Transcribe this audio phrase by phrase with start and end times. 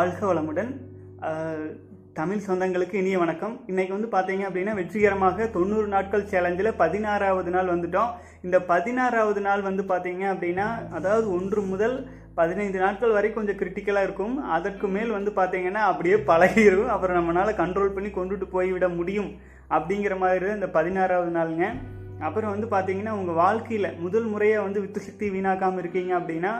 [0.00, 0.68] வாழ்க வளமுடன்.
[2.18, 3.54] தமிழ் சொந்தங்களுக்கு இனிய வணக்கம்.
[3.70, 8.12] இன்றைக்கி வந்து பார்த்தீங்க அப்படின்னா வெற்றிகரமாக தொண்ணூறு நாட்கள் சேலஞ்சில் பதினாறாவது நாள் வந்துட்டோம்.
[8.46, 10.66] இந்த பதினாறாவது நாள் வந்து பார்த்தீங்க அப்படின்னா
[10.98, 11.96] அதாவது ஒன்று முதல்
[12.40, 14.34] பதினைந்து நாட்கள் வரை கொஞ்சம் கிரிட்டிக்கலாக இருக்கும்.
[14.56, 16.90] அதற்கு மேல் வந்து பார்த்தீங்கன்னா அப்படியே பழகிரும்.
[16.94, 19.30] அப்புறம் நம்மளால் கண்ட்ரோல் பண்ணி கொண்டுட்டு போய்விட முடியும்.
[19.78, 21.66] அப்படிங்கிற மாதிரி தான் இந்த பதினாறாவது நாளுங்க.
[22.26, 26.52] அப்புறம் வந்து பார்த்தீங்கன்னா உங்கள் வாழ்க்கையில் முதல் முறையாக வந்து வித்து சக்தி வீணாக்காமல் இருக்கீங்க அப்படின்னா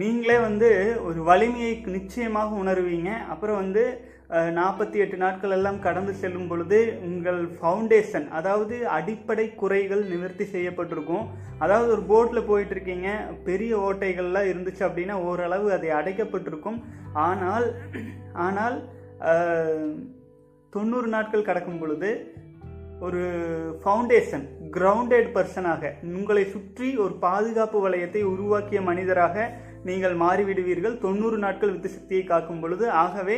[0.00, 0.68] நீங்களே வந்து
[1.08, 3.10] ஒரு வலிமையை நிச்சயமாக உணர்வீங்க.
[3.32, 3.84] அப்புறம் வந்து
[4.58, 11.24] நாற்பத்தி எட்டு நாட்கள் எல்லாம் கடந்து செல்லும் பொழுது உங்கள் ஃபவுண்டேஷன் அதாவது அடிப்படை குறைகள் நிவர்த்தி செய்யப்பட்டிருக்கும்.
[11.64, 13.10] அதாவது ஒரு போட்டில் போயிட்டுருக்கீங்க
[13.48, 16.78] பெரிய ஓட்டைகள்லாம் இருந்துச்சு அப்படின்னா ஓரளவு அதை அடைக்கப்பட்டிருக்கும்.
[17.26, 17.66] ஆனால்
[18.46, 18.76] ஆனால்
[20.72, 22.10] தொண்ணூறு நாட்கள் கடக்கும் பொழுது
[23.00, 23.20] ஒரு
[23.82, 29.46] ஃபவுண்டேஷன் கிரவுண்டட் பர்சனாக உங்களை சுற்றி ஒரு பாதுகாப்பு வளையத்தை உருவாக்கிய மனிதராக
[29.84, 30.98] நீங்கள் மாறிவிடுவீர்கள்.
[30.98, 33.36] தொண்ணூறு நாட்கள் வித்து சக்தியை காக்கும் பொழுது ஆகவே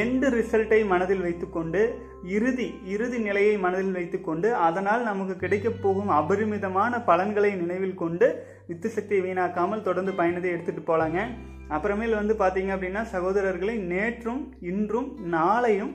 [0.00, 1.80] எண்டு ரிசல்ட்டை மனதில் வைத்துக்கொண்டு
[2.28, 8.28] இறுதி இறுதி நிலையை மனதில் வைத்துக்கொண்டு அதனால் நமக்கு கிடைக்கப் போகும் அபரிமிதமான பலன்களை நினைவில் கொண்டு
[8.66, 11.20] வித்து சக்தியை வீணாக்காமல் தொடர்ந்து பயணத்தை எடுத்துகிட்டு போகலாங்க
[11.68, 15.92] அப்புறமேல் வந்து பார்த்தீங்க அப்படின்னா சகோதரர்களை நேற்றும் இன்றும் நாளையும்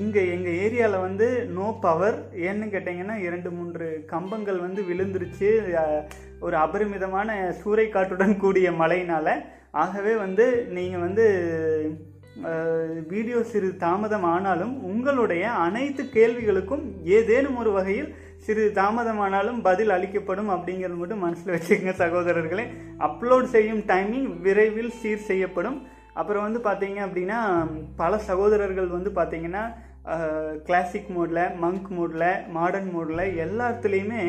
[0.00, 5.50] இங்கே எங்கள் ஏரியாவில் வந்து நோ பவர் ஏன்னு கேட்டிங்கன்னா இரண்டு மூன்று கம்பங்கள் வந்து விழுந்துருச்சு.
[6.46, 9.34] ஒரு அபரிமிதமான சூறைக்காற்றுடன் கூடிய மழையினால்.
[9.82, 11.24] ஆகவே வந்து நீங்கள் வந்து
[13.12, 16.84] வீடியோ சிறிது தாமதம் ஆனாலும் உங்களுடைய அனைத்து கேள்விகளுக்கும்
[17.16, 18.10] ஏதேனும் ஒரு வகையில்
[18.44, 22.66] சிறிது தாமதமானாலும் பதில் அளிக்கப்படும் அப்படிங்கிறது மட்டும் மனசில் வச்சுக்கங்க சகோதரர்களே.
[23.08, 25.78] அப்லோட் செய்யும் டைமிங் விரைவில் சீர் செய்யப்படும்.
[26.18, 27.38] அப்புறம் வந்து பார்த்தீங்க அப்படின்னா
[28.02, 29.64] பல சகோதரர்கள் வந்து பார்த்தீங்கன்னா
[30.66, 34.22] கிளாசிக் மோடில் மங்க் மோடில் மாடர்ன் மோடில் எல்லாத்துலேயுமே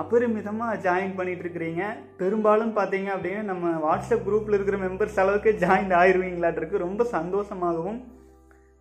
[0.00, 1.84] அபரிமிதமாக ஜாயின் பண்ணிகிட்டு இருக்கிறீங்க.
[2.20, 8.00] பெரும்பாலும் பார்த்தீங்க அப்படின்னா நம்ம வாட்ஸ்அப் குரூப்பில் இருக்கிற மெம்பர்ஸ் அளவுக்கு ஜாயின் ஆயிடுவீங்களாட்டிருக்கு ரொம்ப சந்தோஷமாகவும்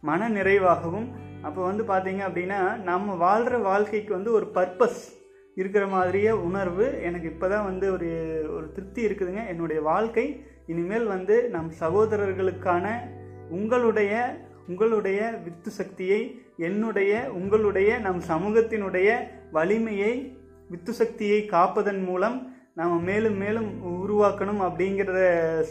[0.03, 1.07] மன நிறைவாகவும்.
[1.47, 2.59] அப்போ வந்து பார்த்தீங்க அப்படின்னா
[2.89, 5.01] நம்ம வாழ்கிற வாழ்க்கைக்கு வந்து ஒரு பர்பஸ்
[5.57, 8.09] இருக்கிற மாதிரியே உணர்வு எனக்கு இப்போ தான் வந்து ஒரு
[8.55, 9.43] ஒரு திருப்தி இருக்குதுங்க.
[9.53, 10.25] என்னுடைய வாழ்க்கை
[10.69, 12.85] இனிமேல் வந்து நம் சகோதரர்களுக்கான
[13.49, 14.13] உங்களுடைய
[14.67, 19.09] உங்களுடைய வித்து சக்தியை என்னுடைய உங்களுடைய நம் சமூகத்தினுடைய
[19.51, 20.13] வலிமையை
[20.69, 22.37] வித்து சக்தியை காப்பதன் மூலம்
[22.73, 23.69] நாம் மேலும் மேலும்
[24.03, 25.21] உருவாக்கணும் அப்படிங்கிறத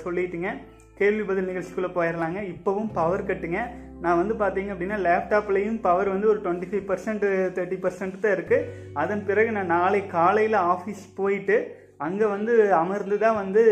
[0.04, 0.48] சொல்லிட்டுங்க.
[0.96, 3.58] கேள்வி பதில் நிகழ்ச்சிக்குள்ளே போயிடலாங்க இப்போவும் பவர் கட்டுங்க
[4.00, 8.66] நான் வந்து பார்த்தீங்க அப்படின்னா லேப்டாப்லேயும் பவர் வந்து ஒரு twenty five percent thirty percent தான் இருக்குது
[8.94, 11.56] அதன் பிறகு நான் நாளை காலையில் ஆஃபீஸ் போயிட்டு
[12.06, 13.62] அங்கே வந்து அமர்ந்து தான் வந்து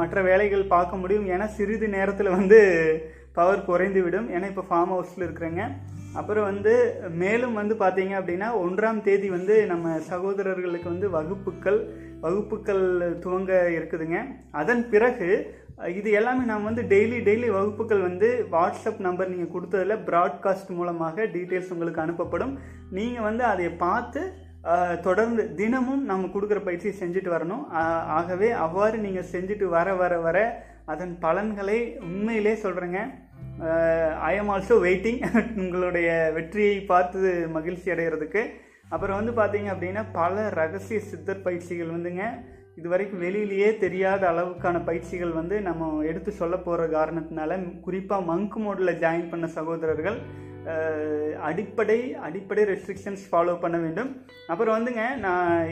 [0.00, 2.60] மற்ற வேலைகள் பார்க்க முடியும் ஏன்னா சிறிது நேரத்தில் வந்து
[3.38, 5.62] பவர் குறைந்து விடும் ஏன்னா இப்போ ஃபார்ம் ஹவுஸில் இருக்கிறேங்க.
[6.20, 6.72] அப்புறம் வந்து
[7.22, 11.80] மேலும் வந்து பார்த்தீங்க அப்படின்னா ஒன்றாம் தேதி வந்து நம்ம சகோதரர்களுக்கு வந்து வகுப்புகள்
[12.24, 12.84] வகுப்புகள்
[13.24, 14.18] துவங்க இருக்குதுங்க.
[14.60, 15.28] அதன் பிறகு
[15.98, 21.72] இது எல்லாமே நாம் வந்து டெய்லி டெய்லி வகுப்புகள் வந்து வாட்ஸ்அப் நம்பர் நீங்கள் கொடுத்ததில் ப்ராட்காஸ்ட் மூலமாக டீட்டெயில்ஸ்
[21.74, 22.54] உங்களுக்கு அனுப்பப்படும்.
[22.98, 24.22] நீங்கள் வந்து அதை பார்த்து
[25.06, 27.64] தொடர்ந்து தினமும் நம்ம கொடுக்குற பயிற்சியை செஞ்சுட்டு வரணும்.
[28.18, 30.38] ஆகவே அவ்வாறு நீங்கள் செஞ்சுட்டு வர வர வர
[30.92, 33.00] அதன் பலன்களை உண்மையிலே சொல்கிறேங்க
[34.30, 35.20] ஐ எம் ஆல்சோ வெயிட்டிங்
[35.62, 38.42] உங்களுடைய வெற்றியை பார்த்து மகிழ்ச்சி அடைகிறதுக்கு
[38.94, 42.24] அப்புறம் வந்து பார்த்தீங்க அப்படின்னா பல ரகசிய சித்தர் பயிற்சிகள் வந்துங்க.
[42.78, 48.98] இது வரைக்கும் வெளியிலேயே தெரியாத அளவுக்கான பயிற்சிகள் வந்து நம்ம எடுத்து சொல்ல போகிற காரணத்தினால குறிப்பாக மங்க் மோடில்
[49.02, 50.18] ஜாயின் பண்ண சகோதரர்கள்
[51.48, 54.10] அடிப்படை அடிப்படை ரெஸ்ட்ரிக்ஷன்ஸ் ஃபாலோ பண்ண வேண்டும்.
[54.52, 55.70] அப்புறம் வந்துங்க நான்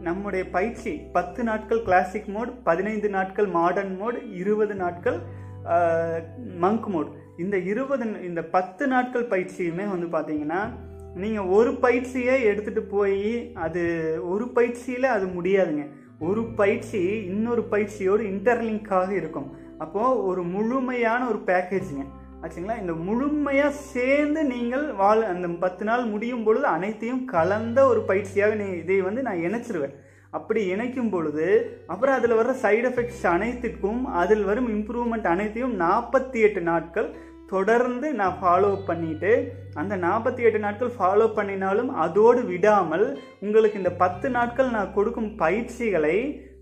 [0.00, 5.18] நம்முடைய பயிற்சி பத்து நாட்கள் கிளாசிக் மோட் பதினைந்து நாட்கள் மாடர்ன் மோட் இருபது நாட்கள்
[6.64, 10.60] மங்க் மோட் இந்த இருபது இந்த பத்து நாட்கள் பயிற்சியுமே வந்து பார்த்தீங்கன்னா
[11.22, 13.82] நீங்கள் ஒரு பயிற்சியை எடுத்துகிட்டு போய் அது
[14.32, 15.84] ஒரு பயிற்சியில் அது முடியாதுங்க.
[16.28, 17.00] ஒரு பயிற்சி
[17.32, 19.48] இன்னொரு பயிற்சியோடு இன்டர்லிங்காக இருக்கும்.
[19.78, 22.04] அப்போது ஒரு முழுமையான ஒரு பேக்கேஜுங்க
[22.42, 22.74] ஆச்சுங்களா?
[22.80, 28.66] இந்த முழுமையாக சேர்ந்து நீங்கள் வாழ் அந்த பத்து நாள் முடியும் பொழுது அனைத்தையும் கலந்த ஒரு பயிற்சியாக நீ
[28.82, 29.96] இதை வந்து நான் இணைச்சிருவேன்.
[30.30, 31.46] அப்படி இணைக்கும் பொழுது
[31.86, 37.08] அப்புறம் அதில் வர சைடு எஃபெக்ட்ஸ் அனைத்துக்கும் அதில் வரும் இம்ப்ரூவ்மெண்ட் அனைத்தையும் நாற்பத்தி எட்டு நாட்கள்
[37.46, 39.30] தொடர்ந்து நான் ஃபாலோ பண்ணிட்டு
[39.74, 43.06] அந்த நாற்பத்தி எட்டு நாட்கள் ஃபாலோ பண்ணினாலும் அதோடு விடாமல்
[43.40, 46.16] உங்களுக்கு இந்த பத்து நாட்கள் நான் கொடுக்கும் பயிற்சிகளை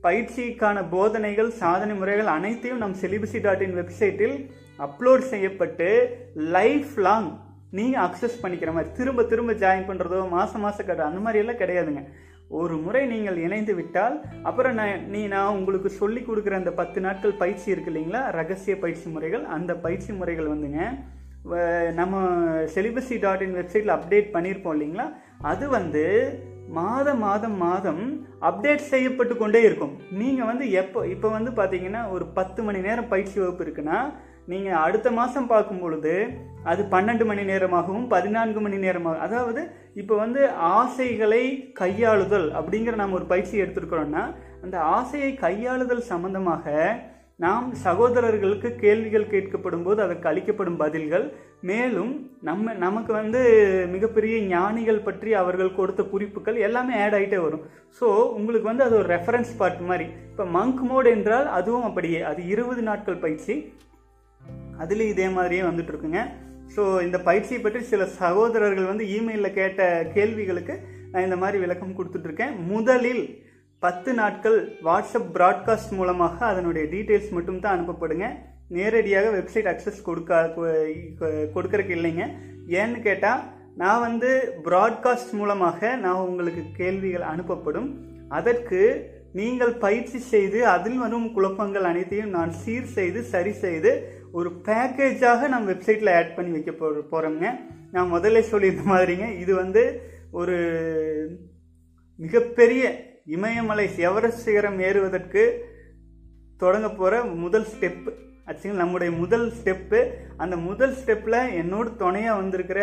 [0.06, 7.38] பயிற்சிக்கான போதனைகள் சாதனை முறைகள் அனைத்தையும் நம் செலிபசி டாட் இன் வெப்சைட்டில் அப்லோட் செய்யப்பட்டு லைஃப் லாங்
[7.70, 12.04] நீங்கள் அக்சஸ் பண்ணிக்கிற மாதிரி திரும்ப திரும்ப ஜாயின் பண்ணுறதோ மாதம் மாதம் கட்ட அந்த மாதிரி எல்லாம் கிடையாதுங்க.
[12.48, 17.32] ஒரு முறை நீங்கள் இணைந்து விட்டால் அப்புறம் நான் நீ நான் உங்களுக்கு சொல்லி கொடுக்குற அந்த பத்து நாட்கள்
[17.32, 18.30] பயிற்சி இருக்கு இல்லைங்களா?
[18.30, 19.44] ரகசிய பயிற்சி முறைகள்.
[19.44, 20.98] அந்த பயிற்சி முறைகள் வந்துங்க
[21.50, 22.28] வ- நம்ம
[22.74, 25.12] செலிபசி டாட் இன் வெப்சைட்டில் அப்டேட் பண்ணியிருப்போம் இல்லைங்களா?
[25.40, 26.04] அது வந்து
[26.68, 28.02] மாதம் மாதம் மாதம்
[28.40, 29.94] அப்டேட் செய்யப்பட்டு கொண்டே இருக்கும்.
[30.10, 33.98] நீங்கள் வந்து எப்போ இப்போ வந்து பார்த்தீங்கன்னா ஒரு பத்து மணி நேரம் பயிற்சி வகுப்பு இருக்குன்னா
[34.48, 36.14] நீங்கள் அடுத்த மாதம் பார்க்கும் பொழுது
[36.62, 39.62] அது பன்னெண்டு மணி நேரமாகவும் பதினான்கு மணி நேரமாகவும் அதாவது
[39.94, 44.24] இப்போ வந்து ஆசைகளை கையாளுதல் அப்படிங்கிற நாம் ஒரு பயிற்சி எடுத்திருக்கிறோம்னா
[44.62, 46.74] அந்த ஆசையை கையாளுதல் சம்பந்தமாக
[47.44, 51.24] நாம் சகோதரர்களுக்கு கேள்விகள் கேட்கப்படும் போது அதற்கு அளிக்கப்படும் பதில்கள்.
[51.70, 52.12] மேலும்
[52.48, 53.40] நம்ம நமக்கு வந்து
[53.94, 57.64] மிகப்பெரிய ஞானிகள் பற்றி அவர்கள் கொடுத்த குறிப்புகள் எல்லாமே ஆட் ஆகிட்டே வரும்.
[57.98, 58.06] ஸோ
[58.38, 60.06] உங்களுக்கு வந்து அது ஒரு ரெஃபரன்ஸ் பார்ட் மாதிரி.
[60.30, 62.20] இப்போ மங்க் மோட் என்றால் அதுவும் அப்படியே.
[62.30, 63.56] அது இருபது நாட்கள் பயிற்சி.
[64.82, 66.22] அதுலேயும் இதே மாதிரியே வந்துட்டு இருக்குங்க.
[66.74, 69.82] ஸோ இந்த பயிற்சியை பற்றி சில சகோதரர்கள் வந்து இமெயிலில் கேட்ட
[70.16, 70.76] கேள்விகளுக்கு
[71.10, 73.24] நான் இந்த மாதிரி விளக்கம் கொடுத்துட்ருக்கேன் முதலில்
[73.82, 78.26] பத்து நாட்கள் வாட்ஸ்அப் ப்ராட்காஸ்ட் மூலமாக அதனுடைய டீட்டெயில்ஸ் மட்டும் தான் அனுப்பப்படுங்க.
[78.76, 80.32] நேரடியாக வெப்சைட் அக்சஸ் கொடுக்க
[81.54, 82.24] கொடுக்கறக்கு இல்லைங்க.
[82.80, 83.42] ஏன்னு கேட்டால்
[83.82, 84.30] நான் வந்து
[84.68, 87.88] ப்ராட்காஸ்ட் மூலமாக நான் உங்களுக்கு கேள்விகள் அனுப்பப்படும்.
[88.28, 88.80] அதற்கு
[89.32, 93.90] நீங்கள் பயிற்சி செய்து அதில் வரும் குழப்பங்கள் அனைத்தையும் நான் சீர் செய்து சரி செய்து
[94.32, 97.46] ஒரு பேக்கேஜாக நம்ம வெப்சைட்டில் ஆட் பண்ணி வைக்க போ போகிறோங்க
[97.94, 99.82] நான் முதல்ல சொல்லியிருந்த மாதிரிங்க இது வந்து
[100.32, 100.56] ஒரு
[102.18, 102.82] மிகப்பெரிய
[103.34, 105.42] இமயமலை எவரெஸ்ட் சிகரம் ஏறுவதற்கு
[106.62, 107.14] தொடங்க போகிற
[107.44, 108.10] முதல் ஸ்டெப்பு
[108.50, 110.00] ஆக்சுவலி நம்முடைய முதல் ஸ்டெப்பு
[110.42, 112.80] அந்த முதல் ஸ்டெப்பில் என்னோட துணையாக வந்திருக்கிற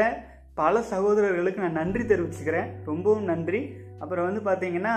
[0.61, 2.67] பல சகோதரர்களுக்கு நான் நன்றி தெரிவிச்சுக்கிறேன்.
[2.89, 3.61] ரொம்பவும் நன்றி.
[4.01, 4.95] அப்புறம் வந்து பார்த்தீங்கன்னா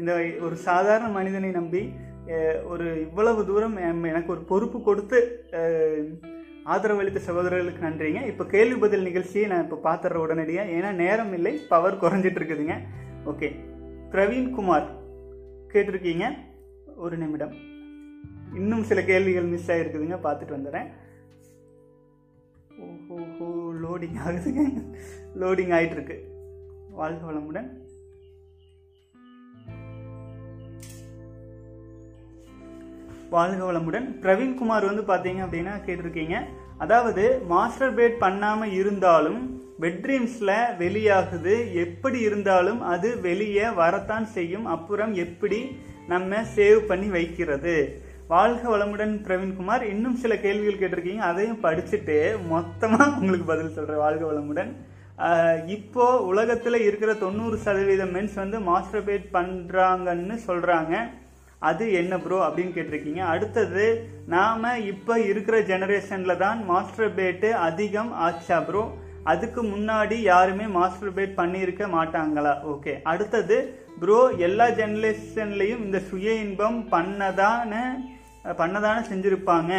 [0.00, 0.12] இந்த
[0.46, 1.82] ஒரு சாதாரண மனிதனை நம்பி
[2.72, 3.76] ஒரு இவ்வளவு தூரம்
[4.10, 5.20] எனக்கு ஒரு பொறுப்பு கொடுத்து
[6.74, 8.22] ஆதரவளித்த சகோதரர்களுக்கு நன்றிங்க.
[8.32, 12.76] இப்போ கேள்வி பதில் நிகழ்ச்சியை நான் இப்போ பார்த்துட்றேன் உடனடியாக ஏன்னா நேரம் இல்லை பவர் குறைஞ்சிட்டு இருக்குதுங்க.
[13.32, 13.50] ஓகே
[14.14, 14.86] பிரவீன்குமார்
[15.68, 16.24] கேட்டிருக்கீங்க?
[16.96, 17.52] ஒரு நிமிடம்.
[18.54, 20.86] இன்னும் சில கேள்விகள் மிஸ் ஆகிருக்குதுங்க பார்த்துட்டு வந்துடுறேன்.
[23.08, 24.84] ஓஹோ லோடிங் ஆகுதுங்க.
[25.34, 26.18] லோடிங் ஆகிட்டுருக்கு
[26.90, 27.83] வாழ்க வளமுடன்.
[33.30, 34.06] வாழ்க வளமுடன்.
[34.22, 36.36] பிரவீன்குமார் வந்து பார்த்தீங்க அப்படின்னா கேட்டிருக்கீங்க.
[36.78, 39.40] அதாவது மாஸ்டர் பேட் பண்ணாமல் இருந்தாலும்
[39.80, 41.72] பெட்ரீம்ஸில் வெளியாகுது.
[41.72, 44.66] எப்படி இருந்தாலும் அது வெளியே வரத்தான் செய்யும்.
[44.66, 45.78] அப்புறம் எப்படி
[46.08, 48.02] நம்ம சேவ் பண்ணி வைக்கிறது?
[48.28, 49.82] வாழ்க வளமுடன் பிரவீன்குமார்.
[49.82, 51.24] இன்னும் சில கேள்விகள் கேட்டிருக்கீங்க.
[51.30, 54.72] அதையும் படிச்சுட்டு மொத்தமாக உங்களுக்கு பதில் சொல்கிறேன் வாழ்க வளமுடன்.
[55.66, 59.28] இப்போ உலகத்தில் இருக்கிற தொண்ணூறு சதவீதம் மென்ஸ் வந்து மாஸ்டர் பேட்
[60.48, 60.94] சொல்கிறாங்க
[61.70, 63.22] அது என்ன ப்ரோ அப்படின்னு கேட்டிருக்கீங்க.
[63.34, 63.84] அடுத்தது
[64.34, 68.82] நாம இப்போ இருக்கிற ஜெனரேஷன்ல தான் மாஸ்டர் பேட்டு அதிகம் ஆச்சா ப்ரோ
[69.32, 72.52] அதுக்கு முன்னாடி யாருமே மாஸ்டர் பேட் பண்ணியிருக்க மாட்டாங்களா?
[72.72, 73.56] ஓகே அடுத்தது
[74.00, 74.18] ப்ரோ
[74.48, 77.72] எல்லா ஜெனரேஷன்லயும் இந்த சுய இன்பம் பண்ணதான
[78.60, 79.72] பண்ணதானே செஞ்சிருப்பாங்க.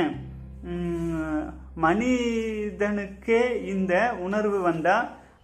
[1.83, 3.41] மனிதனுக்கே
[3.73, 3.93] இந்த
[4.25, 4.97] உணர்வு வந்தா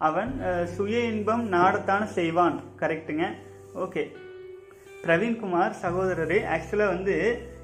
[0.08, 0.32] அவன்
[0.76, 2.56] சுய இன்பம் நாடத்தான செய்வான்.
[2.80, 3.26] கரெக்ட்டுங்க
[3.84, 4.02] ஓகே
[5.04, 7.16] பிரவீன்குமார் சகோதரரே ஆக்சுவலாக வந்து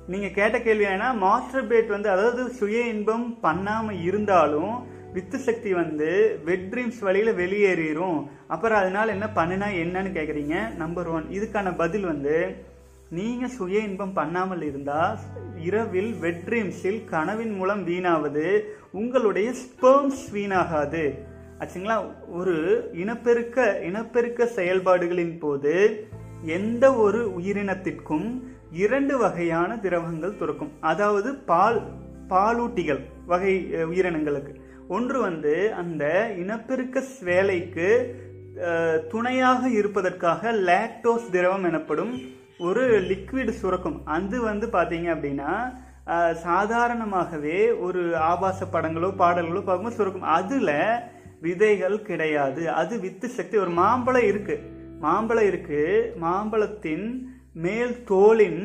[0.07, 4.73] நீங்கள் கேட்ட கேள்வி என்னன்னா மாஸ்டர் பேட் வந்து அதாவது சுய இன்பம் பண்ணாமல் இருந்தாலும்
[5.13, 6.09] வித்து சக்தி வந்து
[6.45, 12.37] வெட் ட்ரீம்ஸ் வழியில் வெளியேறிடும் அப்புறம் அதனால் என்ன பண்ணுனா என்னன்னு கேட்குறீங்க நம்பர் ஒன் இதுக்கான பதில் வந்து
[13.11, 15.19] நீங்கள் சுய இன்பம் பண்ணாமல் இருந்தால்
[15.63, 18.47] இரவில் வெட் ட்ரீம்ஸில் கனவின் மூலம் வீணாவது
[18.91, 21.05] உங்களுடைய ஸ்பெர்ம்ஸ் வீணாகாது.
[21.61, 21.97] ஆச்சுங்களா?
[22.29, 22.57] ஒரு
[22.95, 25.75] இனப்பெருக்க இனப்பெருக்க செயல்பாடுகளின் போது
[26.57, 28.29] எந்த ஒரு உயிரினத்திற்கும்
[28.85, 30.73] இரண்டு வகையான திரவங்கள் துறக்கும்.
[30.81, 31.79] அதாவது பால்
[32.33, 33.55] பாலூட்டிகள் வகை
[33.91, 34.53] உயிரினங்களுக்கு.
[34.97, 36.05] ஒன்று வந்து அந்த
[36.43, 37.89] இனப்பெருக்க வேலைக்கு
[39.13, 42.13] துணையாக இருப்பதற்காக லாக்டோஸ் திரவம் எனப்படும்
[42.69, 43.99] ஒரு லிக்விட் சுரக்கும்.
[44.17, 45.53] அது வந்து பார்த்தீங்க அப்படின்னா
[46.47, 50.29] சாதாரணமாகவே ஒரு ஆபாச படங்களோ பாடல்களோ பார்க்கும்போது சுரக்கும்.
[50.39, 50.75] அதில்
[51.41, 52.63] விதைகள் கிடையாது.
[52.81, 55.81] அது வித்து சக்தி ஒரு மாம்பழம் இருக்குது மாம்பழம் இருக்கு.
[56.25, 57.07] மாம்பழத்தின்
[57.65, 58.63] மேல் தோலின்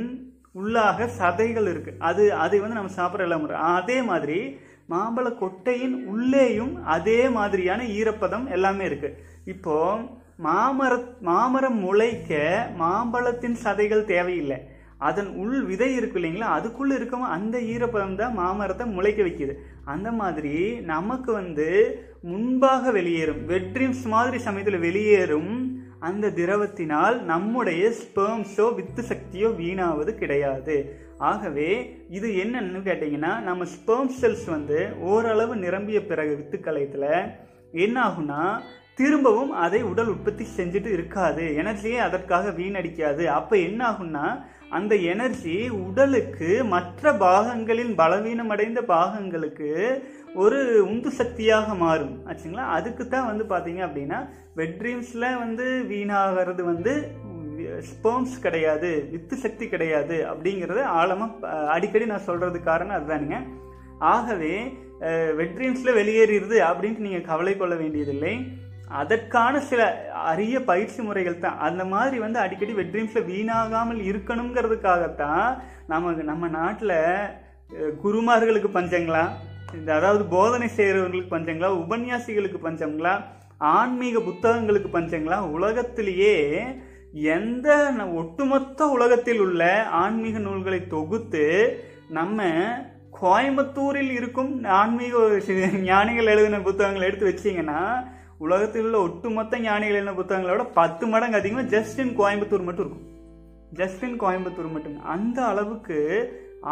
[0.59, 1.91] உள்ளாக சதைகள் இருக்கு.
[2.09, 3.47] அது அதை வந்து நம்ம சாப்பிட்ற எல்லாம்
[3.77, 4.39] அதே மாதிரி
[4.91, 9.09] மாம்பழ கொட்டையின் உள்ளேயும் அதே மாதிரியான ஈரப்பதம் எல்லாமே இருக்கு.
[9.53, 9.77] இப்போ
[10.45, 10.93] மாமர
[11.29, 12.31] மாமரம் முளைக்க
[12.81, 14.57] மாம்பழத்தின் சதைகள் தேவையில்லை.
[15.09, 16.49] அதன் உள் விதை இருக்கு இல்லைங்களா?
[16.57, 19.53] அதுக்குள்ள இருக்கவும் அந்த ஈரப்பதம் தான் மாமரத்தை முளைக்க வைக்குது.
[19.93, 20.55] அந்த மாதிரி
[20.93, 21.67] நமக்கு வந்து
[22.31, 25.53] முன்பாக வெளியேறும் வெட்ரீம்ஸ் மாதிரி சமயத்தில் வெளியேறும்
[26.09, 30.75] அந்த திரவத்தினால் நம்முடைய ஸ்பெர்ம்ஸோ வித்து சக்தியோ வீணாவது கிடையாது.
[31.31, 31.69] ஆகவே
[32.17, 34.79] இது என்னன்னு கேட்டிங்கன்னா நம்ம ஸ்பெர்ம் செல்ஸ் வந்து
[35.11, 37.11] ஓரளவு நிரம்பிய பிறகு வித்து கலையத்தில்
[37.83, 38.41] என்ன ஆகும்னா
[38.99, 41.43] திரும்பவும் அதை உடல் உற்பத்தி செஞ்சுட்டு இருக்காது.
[41.61, 43.23] எனர்ஜியே அதற்காக வீணடிக்காது.
[43.37, 44.25] அப்போ என்ன ஆகும்னா
[44.77, 45.55] அந்த எனர்ஜி
[45.85, 49.71] உடலுக்கு மற்ற பாகங்களின் பலவீனமடைந்த பாகங்களுக்கு
[50.41, 50.59] ஒரு
[50.91, 52.15] உந்து சக்தியாக மாறும்.
[52.29, 52.63] ஆச்சுங்களா?
[52.77, 54.19] அதுக்கு தான் வந்து பார்த்தீங்க அப்படின்னா
[54.61, 56.93] வெட்ரீம்ஸில் வந்து வீணாகிறது வந்து
[57.89, 63.37] ஸ்போம்ஸ் கிடையாது வித்து சக்தி கிடையாது அப்படிங்கிறத ஆழமாக அடிக்கடி நான் சொல்கிறது காரணம் அதுதானுங்க.
[64.13, 64.55] ஆகவே
[65.41, 68.33] வெட்ரீம்ஸில் வெளியேறிடுது அப்படின்ட்டு நீங்கள் கவலை கொள்ள வேண்டியதில்லை.
[69.01, 69.81] அதற்கான சில
[70.31, 71.61] அரிய பயிற்சி முறைகள் தான்.
[71.67, 75.47] அந்த மாதிரி வந்து அடிக்கடி வெட்ரீம்ஸில் வீணாகாமல் இருக்கணுங்கிறதுக்காகத்தான்
[75.93, 76.97] நம்ம நம்ம நாட்டில்
[78.03, 79.25] குருமார்களுக்கு பஞ்சங்களா?
[79.77, 83.13] இந்த அதாவது போதனை செய்கிறவங்களுக்கு பஞ்சங்களா உபன்யாசிகளுக்கு பஞ்சங்களா
[83.57, 85.37] ஆன்மீக புத்தகங்களுக்கு பஞ்சங்களா?
[85.57, 86.35] உலகத்திலேயே
[87.35, 87.67] எந்த
[88.21, 89.61] ஒட்டுமொத்த உலகத்தில் உள்ள
[90.01, 91.43] ஆன்மீக நூல்களை தொகுத்து
[92.09, 92.47] நம்ம
[93.21, 95.41] கோயம்புத்தூரில் இருக்கும் ஆன்மீக
[95.89, 97.81] ஞானிகள் எழுதின புத்தகங்களை எடுத்து வச்சீங்கன்னா
[98.45, 103.05] உலகத்தில் உள்ள ஒட்டுமொத்த ஞானிகள் எழுதின புத்தகங்களோட பத்து மடங்கு அதிகமாக ஜஸ்ட் இன் கோயம்புத்தூர் மட்டும் இருக்கும்.
[103.81, 104.97] ஜஸ்ட் இன் கோயம்புத்தூர் மட்டும்.
[105.15, 105.99] அந்த அளவுக்கு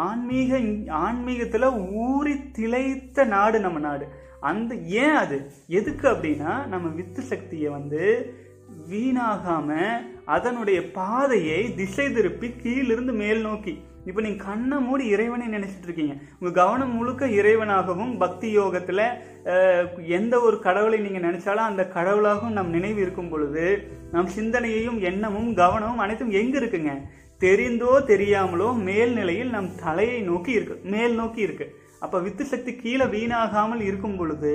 [0.06, 0.60] ஆன்மீக
[1.04, 1.68] ஆன்மீகத்தில்
[2.04, 4.06] ஊறி திளைத்த நாடு நம்ம நாடு.
[4.50, 5.38] அந்த ஏன் அது?
[5.78, 8.02] எதுக்கு அப்படின்னா நம்ம வித்து சக்தியை வந்து
[8.90, 9.70] வீணாகாம
[10.34, 13.74] அதனுடைய பாதையை திசை திருப்பி கீழிருந்து மேல் நோக்கி.
[14.08, 16.14] இப்போ நீங்கள் கண்ணை மூடி இறைவனை நினைச்சிட்டு இருக்கீங்க.
[16.38, 19.04] உங்கள் கவனம் முழுக்க இறைவனாகவும் பக்தி யோகத்தில்
[20.18, 23.66] எந்த ஒரு கடவுளை நீங்கள் நினைச்சாலும் அந்த கடவுளாகவும் நம் நினைவு இருக்கும் பொழுது
[24.12, 26.94] நம் சிந்தனையையும் எண்ணமும் கவனமும் அனைத்தும் எங்கே இருக்குங்க?
[27.44, 31.66] தெரிந்தோ தெரியாமலோ மேல்நிலையில் நம் தலையை நோக்கி இருக்கு மேல் நோக்கி இருக்கு.
[32.04, 34.52] அப்ப வித்து சக்தி கீழே வீணாகாமல் இருக்கும் பொழுது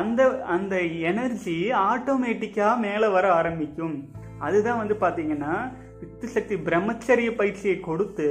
[0.00, 0.20] அந்த
[0.54, 0.74] அந்த
[1.10, 1.58] எனர்ஜி
[1.90, 3.96] ஆட்டோமேட்டிக்கா மேலே வர ஆரம்பிக்கும்.
[4.46, 5.54] அதுதான் வந்து பாத்தீங்கன்னா
[6.02, 8.28] வித்து சக்தி பிரம்மச்சரிய பயிற்சியை கொடுத்து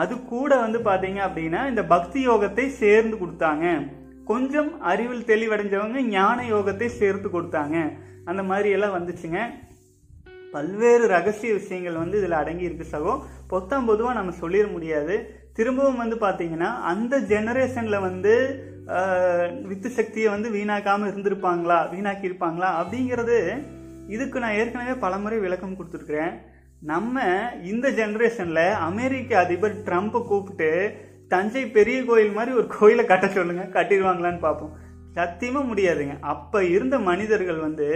[0.00, 3.66] அது கூட வந்து பாத்தீங்க அப்படின்னா இந்த பக்தி யோகத்தை சேர்ந்து கொடுத்தாங்க.
[4.30, 7.76] கொஞ்சம் அறிவில் தெளிவடைஞ்சவங்க ஞான யோகத்தை சேர்த்து கொடுத்தாங்க.
[8.30, 9.40] அந்த மாதிரி எல்லாம் வந்துச்சுங்க.
[10.52, 13.14] பல்வேறு ரகசிய விஷயங்கள் வந்து இதில் அடங்கி இருக்கு சகோ.
[13.52, 15.16] பொத்தாம் பொதுவாக நம்ம சொல்லிட முடியாது.
[15.58, 18.34] திரும்பவும் வந்து பார்த்தீங்கன்னா அந்த ஜெனரேஷனில் வந்து
[19.70, 23.38] வித்து சக்தியை வந்து வீணாக்காமல் இருந்திருப்பாங்களா வீணாக்கி இருப்பாங்களா அப்படிங்கிறது
[24.14, 26.32] இதுக்கு நான் ஏற்கனவே பலமுறை விளக்கம் கொடுத்துருக்குறேன்.
[26.92, 27.24] நம்ம
[27.72, 30.70] இந்த ஜெனரேஷனில் அமெரிக்க அதிபர் ட்ரம்ப்பை கூப்பிட்டு
[31.32, 34.74] தஞ்சை பெரிய கோயில் மாதிரி ஒரு கோயிலை கட்ட சொல்லுங்கள் கட்டிடுவாங்களான்னு பார்ப்போம்
[35.16, 36.14] சத்தியமாக முடியாதுங்க.
[36.34, 37.88] அப்போ இருந்த மனிதர்கள் வந்து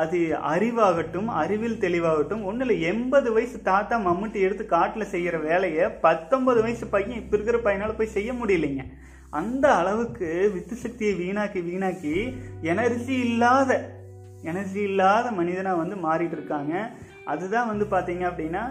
[0.00, 0.18] அது
[0.52, 6.86] அறிவாகட்டும் அறிவில் தெளிவாகட்டும் ஒன்றும் இல்லை எண்பது வயசு தாத்தா மம்முட்டி எடுத்து காட்டில் செய்கிற வேலையை பத்தொன்பது வயசு
[6.86, 8.84] பையன் இப்போ இருக்கிற பையனால் போய் செய்ய முடியலைங்க.
[9.30, 12.14] அந்த அளவுக்கு வித்து சக்தியை வீணாக்கி வீணாக்கி
[12.62, 13.96] எனர்ஜி இல்லாத
[14.42, 16.74] எனர்ஜி இல்லாத மனிதனாக வந்து மாறிட்டு இருக்காங்க.
[17.24, 18.64] அதுதான் வந்து பார்த்தீங்க அப்படின்னா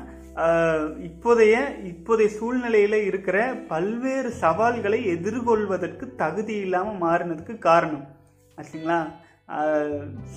[1.10, 1.56] இப்போதைய
[1.92, 8.06] இப்போதைய சூழ்நிலையில் இருக்கிற பல்வேறு சவால்களை எதிர்கொள்வதற்கு தகுதி இல்லாமல் மாறினதுக்கு காரணம்.
[8.58, 9.00] ஆச்சுங்களா?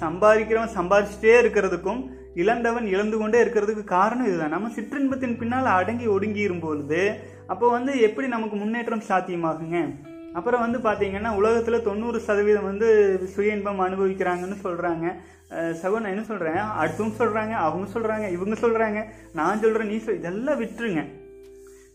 [0.01, 4.49] சம்பாதிக்கிறவன் சம்பாதிச்சுட்டே இருக்கிறதுக்கும் இழந்தவன் இழந்து கொண்டே இருக்கிறதுக்கு காரணம் இதுதான்.
[4.49, 9.95] நம்ம சிற்றின்பத்தின் பின்னால் அடங்கி ஒடுங்கி பொழுது அப்போ வந்து எப்படி நமக்கு முன்னேற்றம் சாத்தியமாகுங்க?
[10.33, 12.89] அப்புறம் வந்து பார்த்தீங்கன்னா உலகத்தில் தொண்ணூறு சதவீதம் வந்து
[13.35, 15.15] சுய இன்பம் அனுபவிக்கிறாங்கன்னு சொல்கிறாங்க
[15.51, 20.61] சகோ நான் என்ன சொல்கிறேன் அடுத்தவங்க சொல்கிறாங்க அவங்க சொல்கிறாங்க இவங்க சொல்கிறாங்க நான் சொல்கிறேன் நீ சொல் இதெல்லாம்
[20.61, 21.05] விட்டுருங்க.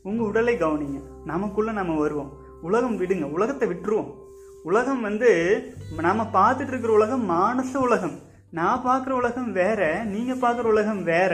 [0.04, 1.02] உங்கள் உடலை கவனிங்க.
[1.26, 2.34] நமக்குள்ளே நம்ம வருவோம்.
[2.62, 3.24] உலகம் விடுங்க.
[3.24, 4.12] உலகத்தை விட்டுருவோம்.
[4.70, 5.32] உலகம் வந்து
[6.06, 8.16] நம்ம பார்த்துட்டு இருக்கிற உலகம் மானச உலகம்.
[8.50, 11.34] நான் பார்க்குற உலகம் வேற நீங்கள் பார்க்குற உலகம் வேற.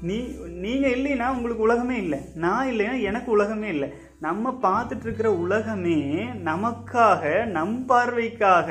[0.00, 0.16] நீ
[0.64, 2.18] நீங்கள் இல்லைன்னா உங்களுக்கு உலகமே இல்லை.
[2.34, 3.88] நான் இல்லைன்னா எனக்கு உலகமே இல்லை.
[4.20, 6.00] நம்ம பார்த்துட்டு இருக்கிற உலகமே
[6.44, 8.70] நமக்காக நம் பார்வைக்காக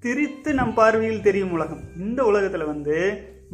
[0.00, 1.82] திரித்து நம் பார்வையில் தெரியும் உலகம்.
[1.96, 2.98] இந்த உலகத்தில் வந்து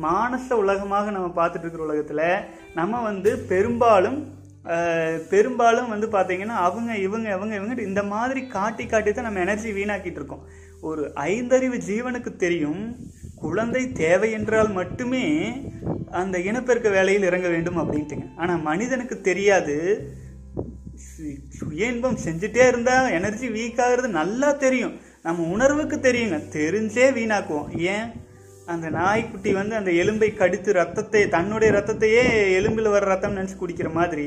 [0.07, 2.27] மானச உலகமாக நம்ம பார்த்துட்டு இருக்கிற உலகத்தில்
[2.75, 4.21] நம்ம வந்து பெரும்பாலும்
[5.31, 10.11] பெரும்பாலும் வந்து பார்த்திங்கன்னா அவங்க இவங்க இவங்க இவங்க இந்த மாதிரி காட்டி காட்டி தான் நம்ம எனர்ஜி வீணாக்கிட்டு
[10.11, 10.47] இருக்கோம்.
[10.81, 12.97] ஒரு ஐந்தறிவு ஜீவனுக்கு தெரியும்.
[13.37, 15.55] குழந்தை தேவை என்றால் மட்டுமே
[16.11, 18.29] அந்த இனப்பெருக்க வேலையில் இறங்க வேண்டும் அப்படின்ட்டுங்க.
[18.37, 20.07] ஆனால் மனிதனுக்கு தெரியாது.
[20.95, 25.00] சு- சுய இன்பம் செஞ்சுட்டே இருந்தால் எனர்ஜி வீக் ஆகிறது நல்லா தெரியும்.
[25.23, 26.43] நம்ம உணர்வுக்கு தெரியுங்க.
[26.52, 27.79] தெரிஞ்சே வீணாக்குவோம்.
[27.79, 28.29] ஏன்?
[28.73, 32.25] அந்த நாய்க்குட்டி வந்து அந்த எலும்பை கடித்து ரத்தத்தை தன்னுடைய ரத்தத்தையே
[32.59, 34.27] எலும்பில் வர ரத்தம் நினச்சி குடிக்கிற மாதிரி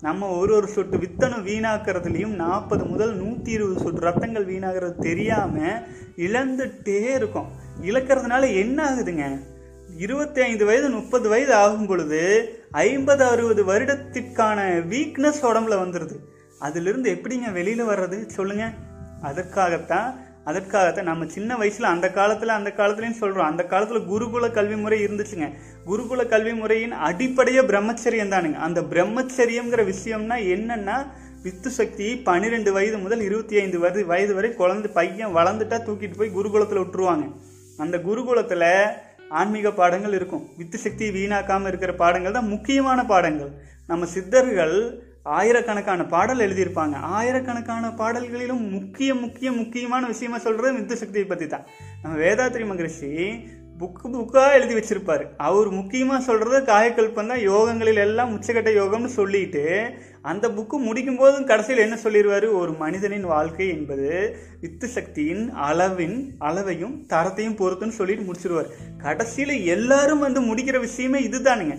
[0.00, 5.82] நம்ம ஒரு ஒரு சொட்டு வித்தனம் வீணாக்குறதுலையும் நாற்பது முதல் நூற்றி இருபது சொட்டு ரத்தங்கள் வீணாகிறது தெரியாமல்
[6.16, 7.48] இழந்துட்டே இருக்கும்.
[7.82, 9.26] இழக்கிறதுனால என்ன ஆகுதுங்க?
[9.96, 12.20] இருபத்தி ஐந்து வயது முப்பது வயது ஆகும் பொழுது
[12.70, 14.58] ஐம்பது அறுபது வருடத்திற்கான
[14.92, 16.16] வீக்னஸ் உடம்புல வந்துடுது
[16.58, 18.18] அதிலிருந்து எப்படிங்க வெளியில் வர்றது?
[18.26, 18.74] சொல்லுங்கள்
[19.22, 20.10] அதற்காகத்தான்
[20.44, 23.48] அதற்காகத்தான் நம்ம சின்ன வயசுல அந்த காலத்துல அந்த காலத்துலயும் சொல்றோம்.
[23.50, 25.52] அந்த காலத்துல குருகுல கல்வி முறை இருந்துச்சுங்க.
[25.86, 28.54] குருகுல கல்வி முறையின் அடிப்படையே பிரம்மச்சரியம் தானுங்க.
[28.54, 31.06] அந்த பிரம்மச்சரியம்ங்கிற விஷயம்னா என்னன்னா
[31.42, 36.36] வித்து சக்தி பன்னிரெண்டு வயது முதல் இருபத்தி ஐந்து வயது வயது வரை குழந்தை பையன் வளர்ந்துட்டா தூக்கிட்டு போய்
[36.36, 37.32] குருகுலத்துல விட்டுருவாங்க.
[37.76, 38.86] அந்த குருகுலத்துல
[39.28, 40.48] ஆன்மீக பாடங்கள் இருக்கும்.
[40.56, 43.50] வித்து சக்தி வீணாக்காம இருக்கிற பாடங்கள் தான் முக்கியமான பாடங்கள்.
[43.86, 46.96] நம்ம சித்தர்கள் ஆயிரக்கணக்கான பாடல் எழுதியிருப்பாங்க.
[47.18, 51.66] ஆயிரக்கணக்கான பாடல்களிலும் முக்கிய முக்கிய முக்கியமான விஷயமா சொல்கிறது வித்து சக்தியை பற்றி தான்
[52.02, 53.14] நம்ம வேதாத்ரி மகரிஷி
[53.80, 55.22] புக்கு புக்காக எழுதி வச்சுருப்பார்.
[55.46, 59.62] அவர் முக்கியமாக சொல்கிறது காயக்கல்பம் தான் யோகங்களில் எல்லாம் உச்சகட்ட யோகம்னு சொல்லிட்டு
[60.30, 64.10] அந்த புக்கு முடிக்கும் போதும் கடைசியில் என்ன சொல்லிடுவார் ஒரு மனிதனின் வாழ்க்கை என்பது
[64.62, 68.70] வித்து சக்தியின் அளவின் அளவையும் தரத்தையும் பொறுத்துன்னு சொல்லிட்டு முடிச்சிருவார்.
[69.06, 71.76] கடைசியில் எல்லாரும் வந்து முடிக்கிற விஷயமே இதுதானுங்க.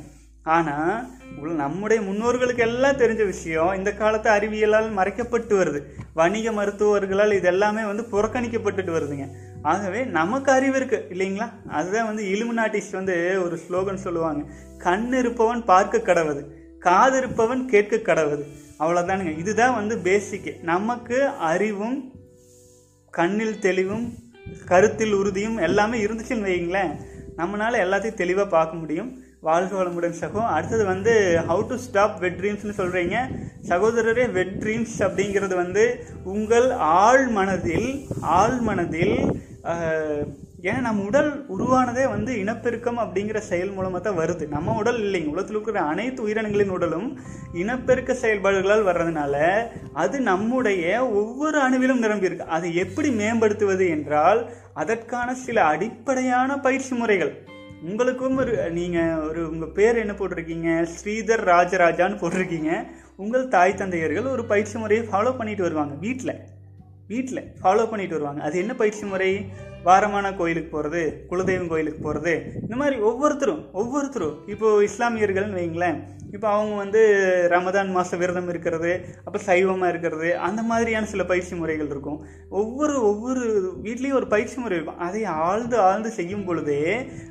[0.57, 0.95] ஆனால்
[1.37, 5.81] உள்ள நம்முடைய முன்னோர்களுக்கு எல்லாம் தெரிஞ்ச விஷயம் இந்த காலத்து அறிவியலால் மறைக்கப்பட்டு வருது.
[6.13, 9.27] வணிக மருத்துவர்களால் இது எல்லாமே வந்து புறக்கணிக்கப்பட்டுட்டு வருதுங்க.
[9.61, 11.67] ஆகவே நமக்கு அறிவு இருக்கு இல்லைங்களா?
[11.67, 14.43] அதுதான் வந்து இலுமினாட்டிஸ்ட் வந்து ஒரு ஸ்லோகன் சொல்லுவாங்க.
[14.77, 16.45] கண் இருப்பவன் பார்க்க கடவுது
[16.79, 18.43] காது இருப்பவன் கேட்க கடவுது.
[18.79, 22.11] அவ்வளோதானுங்க இதுதான் வந்து பேசிக்கு நமக்கு அறிவும்
[23.09, 24.13] கண்ணில் தெளிவும்
[24.65, 26.99] கருத்தில் உறுதியும் எல்லாமே இருந்துச்சுன்னு வைங்களேன்
[27.37, 29.23] நம்மளால எல்லாத்தையும் தெளிவாக பார்க்க முடியும்.
[29.45, 30.41] வாழ்க வளமுடன் சகோ.
[30.55, 31.13] அடுத்தது வந்து
[31.49, 33.15] ஹவு டு ஸ்டாப் வெட் ட்ரீம்ஸ்னு சொல்கிறீங்க
[33.69, 35.83] சகோதரரே வெட் ட்ரீம்ஸ் அப்படிங்கிறது வந்து
[36.23, 36.67] உங்கள்
[37.05, 37.89] ஆள் மனதில்
[38.21, 39.15] ஆள் மனதில்
[40.67, 44.47] ஏன்னா நம்ம உடல் உருவானதே வந்து இனப்பெருக்கம் அப்படிங்கிற செயல் மூலமாக தான் வருது.
[44.47, 45.31] நம்ம உடல் இல்லைங்க.
[45.33, 47.07] உலகத்தில் இருக்கிற அனைத்து உயிரினங்களின் உடலும்
[47.53, 49.35] இனப்பெருக்க செயல்பாடுகளால் வர்றதுனால
[49.93, 54.41] அது நம்முடைய ஒவ்வொரு அணுவிலும் நிரம்பியிருக்கு அதை எப்படி மேம்படுத்துவது என்றால்
[54.73, 57.33] அதற்கான சில அடிப்படையான பயிற்சி முறைகள்.
[57.89, 60.87] உங்களுக்கும் ஒரு நீங்கள் ஒரு உங்கள் பேர் என்ன போட்டிருக்கீங்க?
[60.95, 62.71] ஸ்ரீதர் ராஜராஜான்னு போட்டிருக்கீங்க.
[63.15, 66.33] உங்கள் தாய் தந்தையர்கள் ஒரு பயிற்சி முறையை ஃபாலோ பண்ணிட்டு வருவாங்க வீட்டில்
[67.07, 68.41] வீட்டில் ஃபாலோ பண்ணிட்டு வருவாங்க.
[68.41, 69.45] அது என்ன பயிற்சி முறை?
[69.83, 75.97] வாரமான கோயிலுக்கு போகிறது குலதெய்வம் கோயிலுக்கு போகிறது இந்த மாதிரி ஒவ்வொருத்தரும் ஒவ்வொருத்தரும் இப்போது இஸ்லாமியர்கள்னு வைங்களேன்
[76.33, 77.01] இப்போ அவங்க வந்து
[77.51, 78.91] ரமதான் மாத விரதம் இருக்கிறது
[79.25, 82.19] அப்போ சைவமாக இருக்கிறது அந்த மாதிரியான சில பயிற்சி முறைகள் இருக்கும்.
[82.49, 83.43] ஒவ்வொரு ஒவ்வொரு
[83.83, 84.99] வீட்லேயும் ஒரு பயிற்சி முறை இருக்கும்.
[84.99, 86.83] அதை ஆழ்ந்து ஆழ்ந்து செய்யும் பொழுதே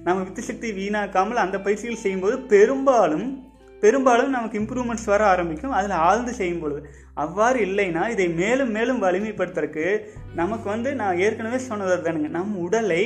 [0.04, 3.49] நம்ம வித்து சக்தி வீணாக்காமல் அந்த பயிற்சிகள் செய்யும்போது பெரும்பாலும்
[3.83, 5.71] பெரும்பாலும் நமக்கு இம்ப்ரூவ்மெண்ட்ஸ் வர ஆரம்பிக்கும்.
[5.71, 6.80] அதில் ஆழ்ந்து செய்யும் பொழுது.
[7.14, 9.86] அவ்வாறு இல்லைன்னா இதை மேலும் மேலும் வலிமைப்படுத்துறதுக்கு
[10.34, 13.02] நமக்கு வந்து நான் ஏற்கனவே சொன்னது தானுங்க நம் உடலை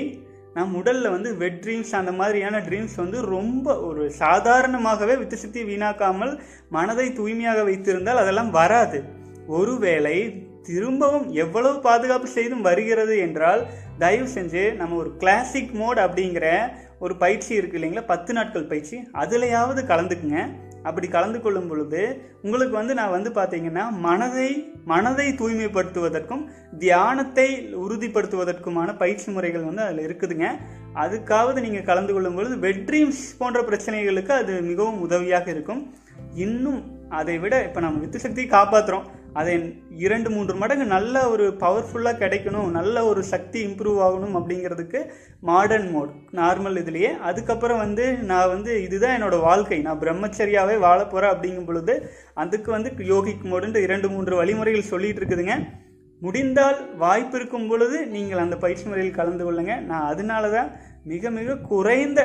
[0.55, 6.41] நம் உடலில் வந்து வெட் ட்ரீம்ஸ் அந்த மாதிரியான ட்ரீம்ஸ் வந்து ரொம்ப ஒரு சாதாரணமாகவே வித்து சுத்தி வீணாக்காமல்
[6.71, 9.03] மனதை தூய்மையாக வைத்திருந்தால் அதெல்லாம் வராது.
[9.47, 13.67] ஒருவேளை திரும்பவும் எவ்வளவு பாதுகாப்பு செய்தும் வருகிறது என்றால்
[13.99, 18.07] தயவு செஞ்சு நம்ம ஒரு கிளாசிக் மோட் அப்படிங்கிற ஒரு பயிற்சி இருக்கு இல்லைங்களா?
[18.07, 19.09] பத்து நாட்கள் பயிற்சி.
[19.15, 20.49] அதுலையாவது கலந்துக்குங்க.
[20.89, 22.03] அப்படி கலந்து கொள்ளும் பொழுது
[22.47, 24.49] உங்களுக்கு வந்து நான் வந்து பார்த்தீங்கன்னா மனதை
[24.85, 26.45] மனதை தூய்மைப்படுத்துவதற்கும்
[26.79, 27.49] தியானத்தை
[27.85, 30.49] உறுதிப்படுத்துவதற்குமான பயிற்சி முறைகள் வந்து அதில் இருக்குதுங்க.
[31.05, 35.83] அதுக்காவது நீங்கள் கலந்து கொள்ளும் பொழுது வெட்ரீம்ஸ் போன்ற பிரச்சனைகளுக்கு அது மிகவும் உதவியாக இருக்கும்.
[36.47, 36.81] இன்னும்
[37.21, 39.55] அதை விட இப்போ நம்ம வித்து சக்தியை காப்பாற்றுறோம் அதை
[40.05, 45.01] இரண்டு மூன்று மடங்கு நல்ல ஒரு பவர்ஃபுல்லாக கிடைக்கணும் நல்ல ஒரு சக்தி இம்ப்ரூவ் ஆகணும் அப்படிங்கிறதுக்கு
[45.51, 47.11] மாடர்ன் மோட் நார்மல் இதுலேயே.
[47.29, 49.79] அதுக்கப்புறம் வந்து நான் வந்து இதுதான் என்னோடய வாழ்க்கை.
[49.87, 51.97] நான் பிரம்மச்சரியாவே வாழ போகிறேன் அப்படிங்கும் பொழுது
[52.45, 55.57] அதுக்கு வந்து யோகிக் மோடுன்ற இரண்டு மூன்று வழிமுறைகள் சொல்லிகிட்டு இருக்குதுங்க.
[56.23, 60.71] முடிந்தால் வாய்ப்பு இருக்கும் பொழுது நீங்கள் அந்த பயிற்சி முறையில் கலந்து கொள்ளுங்கள் நான் அதனால தான்
[61.13, 62.21] மிக மிக குறைந்த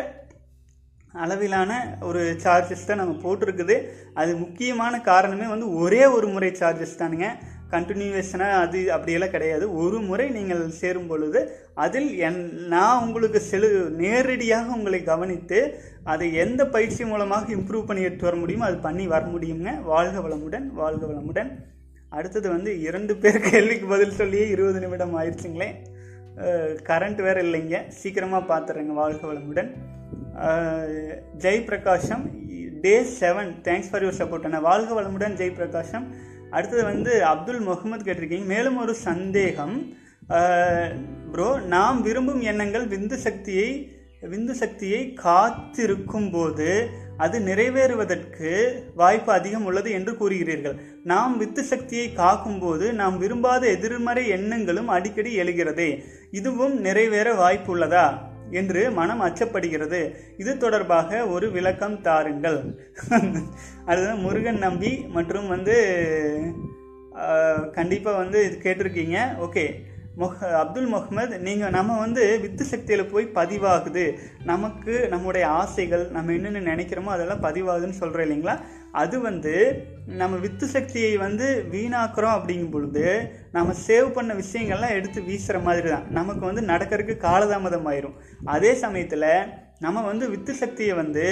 [1.14, 1.72] அளவிலான
[2.08, 3.76] ஒரு சார்ஜஸ் தான் நம்ம போட்டிருக்குது.
[4.22, 7.30] அது முக்கியமான காரணமே வந்து ஒரே ஒரு முறை சார்ஜஸ் தானுங்க.
[7.74, 9.66] கண்டினியூவேஷனாக அது அப்படியெல்லாம் கிடையாது.
[9.82, 11.40] ஒரு முறை நீங்கள் சேரும் பொழுது
[11.84, 12.40] அதில் என்
[12.74, 13.70] நான் உங்களுக்கு செலு
[14.04, 15.60] நேரடியாக உங்களை கவனித்து
[16.14, 19.72] அதை எந்த பயிற்சி மூலமாக இம்ப்ரூவ் பண்ணி எடுத்து வர முடியுமோ அது பண்ணி வர முடியுங்க.
[19.92, 21.52] வாழ்க வளமுடன் வாழ்க வளமுடன்.
[22.18, 25.70] அடுத்தது வந்து இரண்டு பேர் கேள்விக்கு பதில் சொல்லியே இருபது நிமிடம் ஆயிடுச்சுங்களே.
[26.90, 27.78] கரண்ட் வேறு இல்லைங்க.
[28.00, 29.72] சீக்கிரமாக பார்த்துறேங்க வாழ்க வளமுடன்.
[31.44, 32.24] Jai Prakasham
[32.84, 36.06] day seven thanks for your support அண்ணா வாழ்க வளமுடன் ஜெய் பிரகாஷம்
[36.50, 38.46] அடுத்தது வந்து அப்துல் முகமது கேட்டிருக்கீங்க.
[38.46, 39.76] மேலும் ஒரு சந்தேகம்.
[41.32, 43.70] ப்ரோ நாம் விரும்பும் எண்ணங்கள் விந்து சக்தியை
[44.32, 46.70] விந்து சக்தியை காத்திருக்கும் போது
[47.18, 48.50] அது நிறைவேறுவதற்கு
[48.96, 50.76] வாய்ப்பு அதிகம் உள்ளது என்று கூறுகிறீர்கள்.
[51.04, 55.90] நாம் வித்து சக்தியை காக்கும் போது நாம் விரும்பாத எதிர்மறை எண்ணங்களும் அடிக்கடி எழுகிறதே.
[56.32, 58.08] இதுவும் நிறைவேற வாய்ப்பு உள்ளதா?
[58.52, 60.16] என்று மனம் அச்சப்படுகிறது.
[60.38, 62.60] இது தொடர்பாக ஒரு விளக்கம் தாருங்கள்.
[63.86, 65.78] அது முருகன் நம்பி மற்றும் வந்து
[67.72, 69.18] கண்டிப்பாக வந்து இது கேட்டிருக்கீங்க.
[69.40, 69.66] ஓகே.
[70.20, 74.04] மொஹ அப்துல் முகமது நீங்கள் நம்ம வந்து வித்து சக்தியில் போய் பதிவாகுது.
[74.44, 78.56] நமக்கு நம்முடைய ஆசைகள் நம்ம என்னென்ன நினைக்கிறோமோ அதெல்லாம் பதிவாகுதுன்னு சொல்கிறோம் இல்லைங்களா?
[78.92, 79.54] அது வந்து
[80.22, 83.06] நம்ம வித்து சக்தியை வந்து வீணாக்குறோம் அப்படிங்கும் பொழுது
[83.52, 88.18] நம்ம சேவ் பண்ண விஷயங்கள்லாம் எடுத்து வீசுகிற மாதிரி தான் நமக்கு வந்து நடக்கிறதுக்கு காலதாமதம் ஆயிரும்
[88.56, 89.30] அதே சமயத்தில்
[89.80, 91.26] நம்ம வந்து வித்து சக்தியை வந்து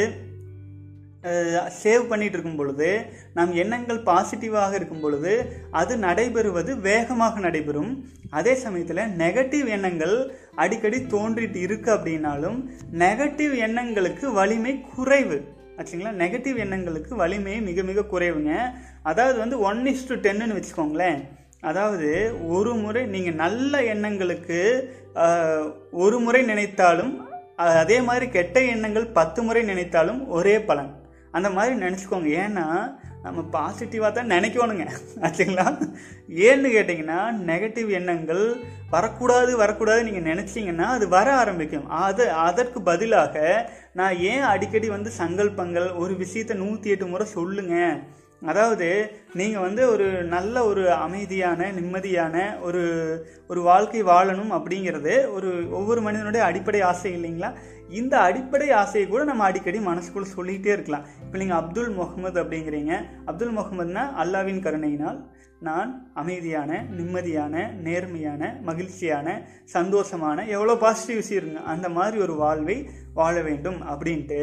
[1.82, 2.90] சேவ் பண்ணிட்டு இருக்கும் பொழுது
[3.38, 5.34] நம் எண்ணங்கள் பாசிட்டிவாக இருக்கும் பொழுது
[5.80, 7.92] அது நடைபெறுவது வேகமாக நடைபெறும்.
[8.38, 10.16] அதே சமயத்தில் நெகட்டிவ் எண்ணங்கள்
[10.64, 12.58] அடிக்கடி தோன்றிட்டு இருக்கு அப்படின்னாலும்
[13.04, 15.40] நெகட்டிவ் எண்ணங்களுக்கு வலிமை குறைவு.
[15.80, 16.14] ஆச்சுங்களா?
[16.22, 18.54] நெகட்டிவ் எண்ணங்களுக்கு வலிமை மிக மிக குறைவுங்க.
[19.12, 21.20] அதாவது வந்து ஒன் இஸ் டு டென்னு வச்சுக்கோங்களேன்.
[21.70, 22.10] அதாவது
[22.58, 24.60] ஒரு முறை நீங்கள் நல்ல எண்ணங்களுக்கு
[26.06, 27.14] ஒரு முறை நினைத்தாலும்
[27.82, 30.92] அதே மாதிரி கெட்ட எண்ணங்கள் பத்து முறை நினைத்தாலும் ஒரே பலன்.
[31.38, 32.30] அந்த மாதிரி நினச்சிக்கோங்க.
[32.46, 32.66] ஏன்னா
[33.26, 34.86] நம்ம பாசிட்டிவாக தான் நினைக்கணுங்க.
[35.26, 35.66] ஆச்சுங்களா
[36.48, 37.20] ஏன்னு கேட்டிங்கன்னா
[37.50, 38.44] நெகட்டிவ் எண்ணங்கள்
[38.96, 41.88] வரக்கூடாது வரக்கூடாது நீங்கள் நினச்சிங்கன்னா அது வர ஆரம்பிக்கும்.
[42.06, 43.36] அது அதற்கு பதிலாக
[44.00, 47.98] நான் ஏன் அடிக்கடி வந்து சங்கல்பங்கள் ஒரு விஷயத்தை நூற்றி எட்டு முறை சொல்லுங்கள்
[48.42, 48.88] அதாவது
[49.34, 52.84] நீங்கள் வந்து ஒரு நல்ல ஒரு அமைதியான நிம்மதியான ஒரு
[53.48, 57.50] ஒரு வாழ்க்கை வாழணும் அப்படிங்கிறது ஒரு ஒவ்வொரு மனிதனுடைய அடிப்படை ஆசை இல்லைங்களா?
[57.90, 61.08] இந்த அடிப்படை ஆசையை கூட நம்ம அடிக்கடி மனசுக்குள்ள சொல்லிகிட்டே இருக்கலாம்.
[61.26, 62.94] இப்போ நீங்கள் அப்துல் முகமது அப்படிங்கிறீங்க.
[63.26, 65.20] அப்துல் முகமதுனா அல்லாவின் கருணையினால்
[65.60, 69.28] நான் அமைதியான நிம்மதியான நேர்மையான மகிழ்ச்சியான
[69.74, 74.42] சந்தோஷமான எவ்வளோ பாசிட்டிவ் விஷயம் இருங்க அந்த மாதிரி ஒரு வாழ்வை வாழ வேண்டும் அப்படின்ட்டு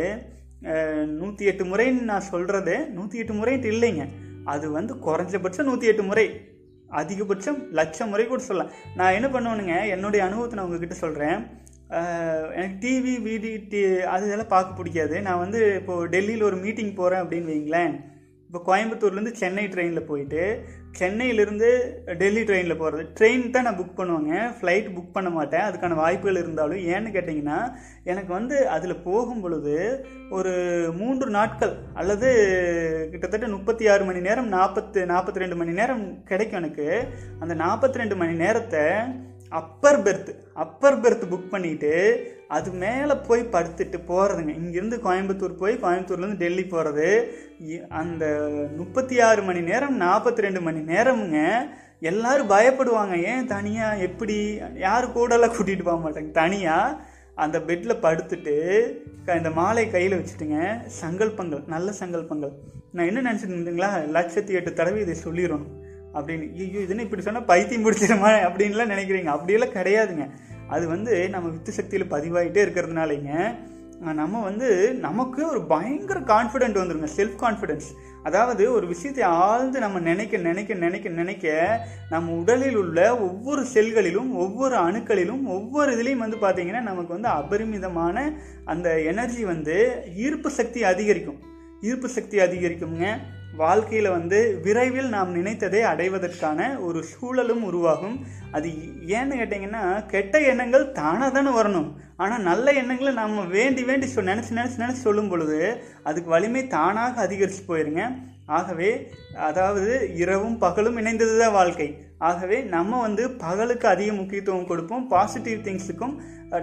[1.20, 4.05] நூற்றி எட்டு முறைன்னு நான் சொல்கிறது நூற்றி எட்டு முறைன்ட்டு இல்லைங்க.
[4.53, 6.27] அது வந்து குறைஞ்சபட்சம் நூற்றி எட்டு முறை.
[7.00, 8.72] அதிகபட்சம் லட்சம் முறை கூட சொல்லலாம்.
[8.98, 11.38] நான் என்ன பண்ணுவேனுங்க என்னுடைய அனுபவத்தை நான் உங்ககிட்ட சொல்கிறேன்
[12.57, 13.81] எனக்கு டிவி வீடி டி
[14.12, 15.16] அது இதெல்லாம் பார்க்க பிடிக்காது.
[15.27, 17.94] நான் வந்து இப்போது டெல்லியில் ஒரு மீட்டிங் போகிறேன் அப்படின்னு வைங்களேன்
[18.55, 20.43] இப்போ கோயம்புத்தூர்லேருந்து சென்னை ட்ரெயினில் போயிட்டு
[20.99, 21.69] சென்னையிலேருந்து
[22.21, 24.35] டெல்லி ட்ரெயினில் போகிறது ட்ரெயின் தான் நான் புக் பண்ணுவேங்க.
[24.59, 25.64] ஃப்ளைட் புக் பண்ண மாட்டேன்.
[25.69, 26.85] அதுக்கான வாய்ப்புகள் இருந்தாலும்.
[26.93, 27.59] ஏன்னு கேட்டிங்கன்னா
[28.05, 29.75] எனக்கு வந்து அதில் போகும் பொழுது
[30.31, 30.53] ஒரு
[31.01, 32.31] மூன்று நாட்கள் அல்லது
[33.12, 36.88] கிட்டத்தட்ட முப்பத்தி ஆறு மணி நேரம் நாற்பத்து நாற்பத்தி ரெண்டு மணி நேரம் கிடைக்கும் எனக்கு.
[37.40, 38.85] அந்த நாற்பத்தி ரெண்டு மணி நேரத்தை
[39.51, 40.31] upper berth
[40.62, 41.93] upper berth book பண்ணிவிட்டு
[42.57, 47.09] அது மேலே போய் படுத்துட்டு போகிறதுங்க இங்கேருந்து கோயம்புத்தூர் போய் கோயம்புத்தூர்லேருந்து டெல்லி போகிறது
[48.03, 48.25] அந்த
[48.81, 51.40] முப்பத்தி ஆறு மணி நேரம் நாற்பத்தி ரெண்டு மணி நேரமுங்க
[52.11, 53.14] எல்லோரும் பயப்படுவாங்க.
[53.33, 54.37] ஏன் தனியாக எப்படி?
[54.87, 56.31] யார் கூடலாம் கூட்டிகிட்டு போக மாட்டாங்க.
[56.43, 56.99] தனியாக
[57.45, 58.57] அந்த பெட்டில் படுத்துட்டு
[59.38, 60.59] இந்த மாலை கையில் வச்சுட்டுங்க
[61.01, 62.55] சங்கல்பங்கள் நல்ல சங்கல்பங்கள்.
[62.97, 63.90] நான் என்ன நினச்சிட்டு இருந்தீங்களா?
[64.17, 65.71] லட்சத்தி எட்டு தடவை இதை சொல்லிடணும்
[66.17, 66.47] அப்படின்னு.
[66.64, 68.33] ஐயோ இதுன்னு இப்படி சொன்னால் பைத்தியம் பிடிச்சிருமா?
[68.49, 69.31] அப்படின்லாம் நினைக்கிறீங்க.
[69.37, 70.27] அப்படியெல்லாம் கிடையாதுங்க.
[70.68, 73.55] அது வந்து நம்ம வித்து சக்தியில் பதிவாயிட்டே இருக்கிறதுனாலங்க
[74.00, 77.87] நம்ம வந்து நமக்கு ஒரு பயங்கர கான்ஃபிடென்ட் வந்துருங்க செல்ஃப் கான்ஃபிடென்ஸ்
[78.22, 84.77] அதாவது ஒரு விஷயத்தை ஆழ்ந்து நம்ம நினைக்க நினைக்க நினைக்க நினைக்க நம்ம உடலில் உள்ள ஒவ்வொரு செல்களிலும் ஒவ்வொரு
[84.77, 88.33] அணுக்களிலும் ஒவ்வொரு இதுலேயும் வந்து பார்த்தீங்கன்னா நமக்கு வந்து அபரிமிதமான
[88.64, 91.53] அந்த எனர்ஜி வந்து ஈர்ப்பு சக்தி அதிகரிக்கும்.
[91.88, 93.07] ஈர்ப்பு சக்தி அதிகரிக்குங்க
[93.61, 98.16] வாழ்க்கையில் வந்து விரைவில் நாம் நினைத்ததை அடைவதற்கான ஒரு சூழலும் உருவாகும்.
[98.57, 98.68] அது
[99.16, 101.88] ஏன்னு கேட்டிங்கன்னா கெட்ட எண்ணங்கள் தானாக தானே வரணும்.
[102.23, 105.61] ஆனால் நல்ல எண்ணங்களை நம்ம வேண்டி வேண்டி சொல் நினச்சி நினச்சி நினச்சி சொல்லும் பொழுது
[106.09, 108.05] அதுக்கு வலிமை தானாக அதிகரித்து போயிருங்க.
[108.59, 108.90] ஆகவே
[109.49, 109.92] அதாவது
[110.23, 111.88] இரவும் பகலும் இணைந்தது தான் வாழ்க்கை.
[112.31, 115.09] ஆகவே நம்ம வந்து பகலுக்கு அதிக முக்கியத்துவம் கொடுப்போம்.
[115.14, 116.14] பாசிட்டிவ் திங்ஸுக்கும்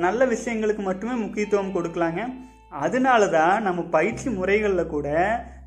[0.05, 2.23] நல்ல விஷயங்களுக்கு மட்டுமே முக்கியத்துவம் கொடுக்கலாங்க.
[2.71, 5.07] அதனால தான் நம்ம பயிற்சி முறைகளில் கூட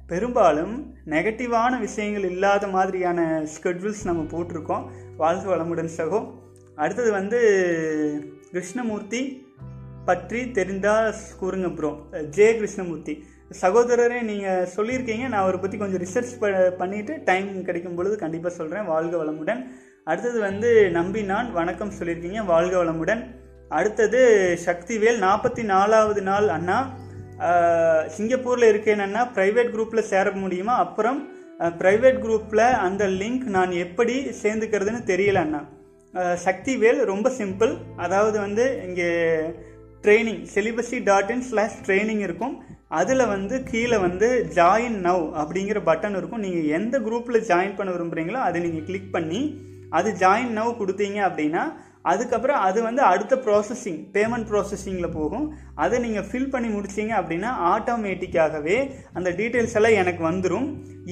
[0.07, 4.85] பெரும்பாலும் நெகட்டிவான விஷயங்கள் இல்லாத மாதிரியான ஸ்கெட்யூல்ஸ் நம்ம போட்டிருக்கோம்.
[5.17, 6.31] வாழ்க வளமுடன் சகோ.
[6.77, 7.40] அடுத்தது வந்து
[8.51, 9.47] கிருஷ்ணமூர்த்தி
[10.05, 11.97] பற்றி தெரிந்தால் கூறுங்க ப்ரோ
[12.31, 13.25] ஜே கிருஷ்ணமூர்த்தி.
[13.61, 15.29] சகோதரரே நீங்கள் சொல்லியிருக்கீங்க.
[15.29, 16.49] நான் அவரை பற்றி கொஞ்சம் ரிசர்ச் ப
[16.85, 19.67] பண்ணிவிட்டு டைம் கிடைக்கும் பொழுது கண்டிப்பாக சொல்கிறேன் வாழ்க வளமுடன்.
[20.05, 22.45] அடுத்தது வந்து நம்பி நான் வணக்கம் சொல்லியிருக்கீங்க.
[22.45, 23.43] வாழ்க வளமுடன்.
[23.68, 24.20] அடுத்தது
[24.66, 26.79] சக்திவேல் நாற்பத்தி நாலாவது நாள் அண்ணா.
[28.16, 30.74] சிங்கப்பூரில் இருக்கேன்னா ப்ரைவேட் குரூப்பில் சேர முடியுமா?
[30.85, 31.18] அப்புறம்
[31.81, 35.62] ப்ரைவேட் குரூப்பில் அந்த லிங்க் நான் எப்படி சேர்ந்துக்கிறதுன்னு தெரியல அண்ணா.
[36.46, 39.09] சக்திவேல் ரொம்ப சிம்பிள் அதாவது வந்து இங்கே
[40.05, 42.55] training celibacy dot in slash training இருக்கும்.
[42.88, 46.44] அதில் வந்து கீழே வந்து ஜாயின் நவ் அப்படிங்கிற பட்டன் இருக்கும்.
[46.46, 49.40] நீங்கள் எந்த குரூப்பில் ஜாயின் பண்ண விரும்புகிறீங்களோ அதை நீங்கள் கிளிக் பண்ணி
[49.90, 51.64] அது ஜாயின் நவ் கொடுத்தீங்க அப்படின்னா
[52.12, 55.47] அதுக்கப்புறம் அது வந்து அடுத்த ப்ராசஸிங் பேமெண்ட் ப்ராசஸிங்கில் போகும்.
[55.85, 58.77] அதை நீங்கள் ஃபில் பண்ணி முடிச்சீங்க அப்படின்னா ஆட்டோமேட்டிக்காகவே
[59.12, 60.69] அந்த டீட்டெயில்ஸ் எல்லாம் எனக்கு வந்துடும்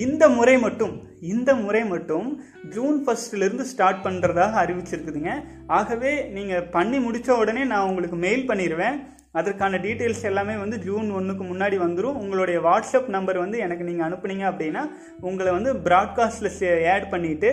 [0.06, 0.94] இந்த முறை மட்டும்
[1.32, 2.28] இந்த முறை மட்டும்
[2.74, 5.32] ஜூன் ஃபர்ஸ்ட்லேருந்து ஸ்டார்ட் பண்ணுறதாக அறிவிச்சிருக்குதுங்க.
[5.78, 8.96] ஆகவே நீங்கள் பண்ணி முடித்த உடனே நான் உங்களுக்கு மெயில் பண்ணிடுவேன்
[9.40, 14.44] அதற்கான டீட்டெயில்ஸ் எல்லாமே வந்து ஜூன் ஒன்றுக்கு முன்னாடி வந்துடும் உங்களுடைய வாட்ஸ்அப் நம்பர் வந்து எனக்கு நீங்கள் அனுப்புனீங்க
[14.50, 14.82] அப்படின்னா
[15.28, 17.52] உங்களை வந்து ப்ராட்காஸ்ட்டில் ஆட் பண்ணிவிட்டு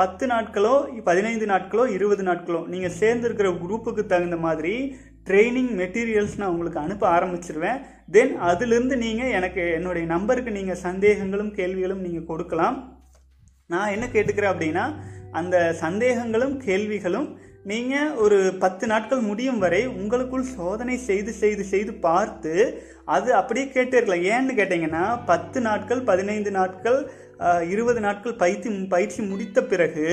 [0.00, 0.74] பத்து நாட்களோ
[1.08, 4.74] பதினைந்து நாட்களோ இருபது நாட்களோ நீங்கள் சேர்ந்துருக்கிற குரூப்புக்கு தகுந்த மாதிரி
[5.28, 7.82] ட்ரைனிங் மெட்டீரியல்ஸ் நான் உங்களுக்கு அனுப்ப ஆரம்பிச்சிருவேன்.
[8.14, 12.76] தென் அதிலிருந்து நீங்கள் எனக்கு என்னுடைய நம்பருக்கு நீங்கள் சந்தேகங்களும் கேள்விகளும் நீங்கள் கொடுக்கலாம்.
[13.70, 14.86] நான் என்ன கேட்டுக்கிறேன் அப்படின்னா
[15.40, 17.28] அந்த சந்தேகங்களும் கேள்விகளும்
[17.70, 22.54] நீங்கள் ஒரு பத்து நாட்கள் முடியும் வரை உங்களுக்குள் சோதனை செய்து செய்து செய்து பார்த்து
[23.14, 24.26] அது அப்படியே கேட்டே இருக்கலாம்.
[24.32, 26.98] ஏன்னு கேட்டிங்கன்னா பத்து நாட்கள் பதினைந்து நாட்கள்
[27.72, 30.06] இருபது நாட்கள் பயிற்சி பயிற்சி முடித்த பிறகு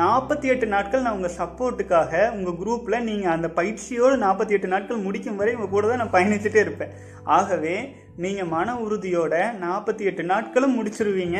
[0.00, 5.38] நாற்பத்தி எட்டு நாட்கள் நான் உங்கள் சப்போர்ட்டுக்காக உங்கள் குரூப்பில் நீங்கள் அந்த பயிற்சியோடு நாற்பத்தி எட்டு நாட்கள் முடிக்கும்
[5.40, 6.92] வரை உங்கள் கூட தான் நான் பயணிச்சுட்டே இருப்பேன்.
[7.38, 7.76] ஆகவே
[8.24, 11.38] நீங்கள் மன உறுதியோட நாற்பத்தி எட்டு நாட்களும் முடிச்சிருவீங்க.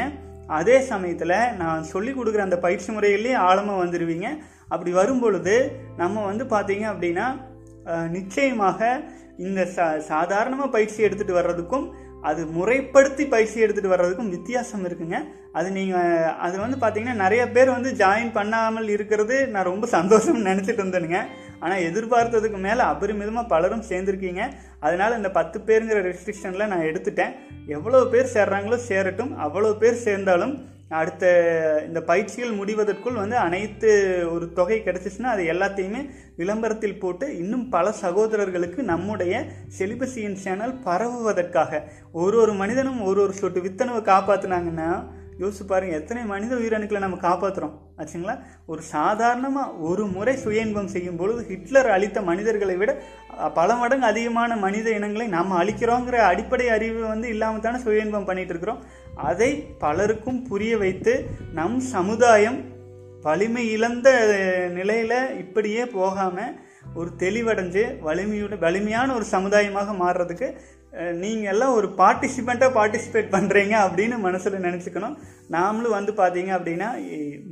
[0.58, 4.28] அதே சமயத்தில் நான் சொல்லி கொடுக்குற அந்த பயிற்சி முறையிலேயே ஆழமாக வந்துடுவீங்க
[4.72, 5.56] அப்படி வரும் பொழுது
[5.96, 7.26] நம்ம வந்து பார்த்தீங்க அப்படின்னா
[8.16, 8.80] நிச்சயமாக
[9.46, 11.84] இந்த சா சாதாரணமாக பயிற்சி எடுத்துகிட்டு வர்றதுக்கும்
[12.28, 15.18] அது முறைப்படுத்தி பயிற்சி எடுத்துகிட்டு வர்றதுக்கும் வித்தியாசம் இருக்குங்க.
[15.59, 20.83] அது நீங்கள் அது வந்து பார்த்தீங்கன்னா நிறைய பேர் வந்து ஜாயின் பண்ணாமல் இருக்கிறது நான் ரொம்ப சந்தோஷம்னு நினச்சிட்டு
[20.83, 21.20] இருந்தேனுங்க.
[21.61, 24.42] ஆனால் எதிர்பார்த்ததுக்கு மேலே அபரிமிதமாக பலரும் சேர்ந்துருக்கீங்க.
[24.81, 27.35] அதனால் இந்த பத்து பேருங்கிற ரெஸ்ட்ரிக்ஷனில் நான் எடுத்துட்டேன்.
[27.76, 29.33] எவ்வளோ பேர் சேர்றாங்களோ சேரட்டும்.
[29.46, 30.54] அவ்வளோ பேர் சேர்ந்தாலும்
[30.90, 31.24] அடுத்த
[31.87, 33.90] இந்த பயிற்சிகள் முடிவதற்குள் வந்து அனைத்து
[34.33, 39.44] ஒரு தொகை கிடச்சிச்சுன்னா அது எல்லாத்தையுமே விளம்பரத்தில் போட்டு இன்னும் பல சகோதரர்களுக்கு நம்முடைய
[39.79, 41.83] செலிபசியின் சேனல் பரவுவதற்காக.
[42.12, 44.90] ஒரு ஒரு மனிதனும் ஒரு ஒரு சொட்டு வித்தனவை காப்பாற்றினாங்கன்னா
[45.38, 48.35] யோசிச்சு பாருங்க எத்தனை மனித உயிரணுக்களை நம்ம காப்பாற்றுறோம் ஆச்சுங்களா?
[48.66, 52.90] ஒரு சாதாரணமாக ஒரு முறை சுய இன்பம் செய்யும் பொழுது ஹிட்லர் அழித்த மனிதர்களை விட
[53.55, 58.51] பல மடங்கு அதிகமான மனித இனங்களை நாம் அழிக்கிறோங்கிற அடிப்படை அறிவு வந்து இல்லாமல் தானே சுய இன்பம் பண்ணிட்டு
[58.51, 58.83] இருக்கிறோம்.
[59.14, 61.14] அதை பலருக்கும் புரிய வைத்து
[61.53, 62.59] நம் சமுதாயம்
[63.22, 64.09] வலிமை இழந்த
[64.74, 66.37] நிலையில இப்படியே போகாம
[66.94, 70.46] ஒரு தெளிவடைஞ்சு வலிமையோட வலிமையான ஒரு சமுதாயமாக மாறுறதுக்கு
[71.22, 75.14] நீங்கள் எல்லாம் ஒரு பார்ட்டிசிபெண்ட்டாக பார்ட்டிசிபேட் பண்ணுறீங்க அப்படின்னு மனசில் நினச்சிக்கணும்.
[75.56, 76.88] நாமளும் வந்து பார்த்தீங்க அப்படின்னா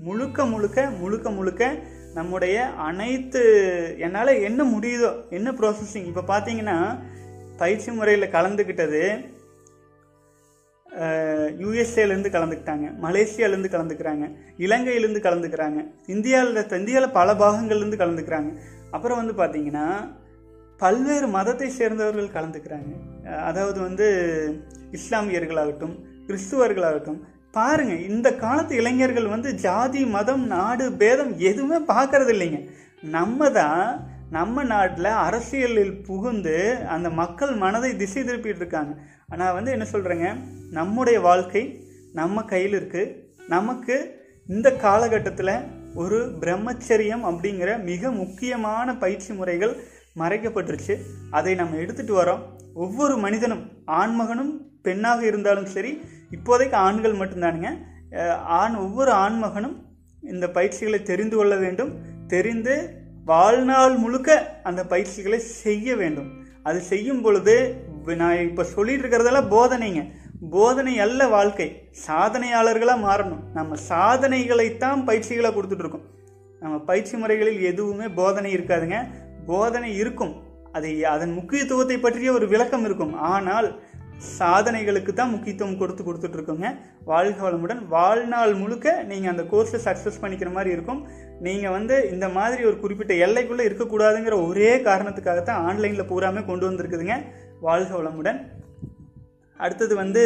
[0.07, 1.71] முழுக்க முழுக்க முழுக்க முழுக்க
[2.19, 2.57] நம்முடைய
[2.89, 3.43] அனைத்து
[4.07, 6.77] என்னால் என்ன முடியுதோ என்ன ப்ராசஸிங் இப்போ பார்த்தீங்கன்னா
[7.63, 9.03] பயிற்சி முறையில் கலந்துக்கிட்டது
[11.63, 14.25] யூஎஸ்ஏலேருந்து கலந்துக்கிட்டாங்க மலேசியாலேருந்து கலந்துக்கிறாங்க
[14.67, 15.81] இலங்கையிலேருந்து கலந்துக்கிறாங்க
[16.15, 18.51] இந்தியாவில் இந்தியாவில் பல பாகங்கள்லேருந்து கலந்துக்கிறாங்க.
[18.95, 19.87] அப்புறம் வந்து பார்த்தீங்கன்னா
[20.81, 22.95] பல்வேறு மதத்தை சேர்ந்தவர்கள் கலந்துக்கிறாங்க.
[23.27, 24.07] அதாவது வந்து
[24.93, 25.95] இஸ்லாமியர்களாகட்டும்
[26.27, 32.71] கிறிஸ்துவர்களாகட்டும் பாருங்க இந்த காலத்து இளைஞர்கள் வந்து ஜாதி மதம் நாடு பேதம் எதுவுமே பார்க்கறது இல்லைங்க.
[33.03, 38.95] நம்ம தான் நம்ம நாட்டில் அரசியலில் புகுந்து அந்த மக்கள் மனதை திசை திருப்பிட்டு இருக்காங்க.
[39.29, 40.37] ஆனால் வந்து என்ன சொல்கிறேங்க
[40.71, 41.81] நம்முடைய வாழ்க்கை
[42.13, 43.15] நம்ம கையில் இருக்குது
[43.49, 49.77] நமக்கு இந்த காலகட்டத்தில் ஒரு பிரம்மச்சரியம் அப்படிங்கிற மிக முக்கியமான பயிற்சி முறைகள்
[50.19, 50.97] மறைக்கப்பட்டுருச்சு.
[51.31, 52.56] அதை நம்ம எடுத்துகிட்டு வரோம்.
[52.83, 53.65] ஒவ்வொரு மனிதனும்
[54.01, 55.93] ஆண்மகனும் பெண்ணாக இருந்தாலும் சரி
[56.35, 57.69] இப்போதைக்கு ஆண்கள் மட்டும்தானுங்க.
[58.61, 59.77] ஆண் ஒவ்வொரு ஆண்மகனும்
[60.33, 61.93] இந்த பயிற்சிகளை தெரிந்து கொள்ள வேண்டும்.
[62.27, 62.75] தெரிந்து
[63.25, 66.31] வாழ்நாள் முழுக்க அந்த பயிற்சிகளை செய்ய வேண்டும்.
[66.63, 67.55] அது செய்யும் பொழுது
[68.23, 70.03] நான் இப்போ சொல்லிட்டு இருக்கிறதெல்லாம் போதனைங்க.
[70.51, 71.69] போதனை அல்ல வாழ்க்கை.
[72.07, 73.43] சாதனையாளர்களாக மாறணும்.
[73.59, 76.07] நம்ம சாதனைகளைத்தான் பயிற்சிகளை கொடுத்துட்ருக்கோம்
[76.61, 78.99] நம்ம பயிற்சி முறைகளில் எதுவுமே போதனை இருக்காதுங்க.
[79.47, 80.35] போதனை இருக்கும்.
[80.77, 83.15] அதை அதன் முக்கியத்துவத்தை பற்றிய ஒரு விளக்கம் இருக்கும்.
[83.35, 83.69] ஆனால்
[84.39, 86.69] சாதனைகளுக்கு தான் முக்கியத்துவம் கொடுத்து கொடுத்துட்டு இருக்கோங்க
[87.11, 87.81] வாழ்க வளமுடன்.
[87.95, 91.01] வாழ்நாள் முழுக்க நீங்கள் அந்த கோர்ஸை சக்ஸஸ் பண்ணிக்கிற மாதிரி இருக்கும்.
[91.47, 97.17] நீங்கள் வந்து இந்த மாதிரி ஒரு குறிப்பிட்ட எல்லைக்குள்ளே இருக்கக்கூடாதுங்கிற ஒரே காரணத்துக்காகத்தான் ஆன்லைனில் பூராமே கொண்டு வந்திருக்குதுங்க.
[97.67, 98.41] வாழ்க வளமுடன்.
[99.61, 100.23] அடுத்தது வந்து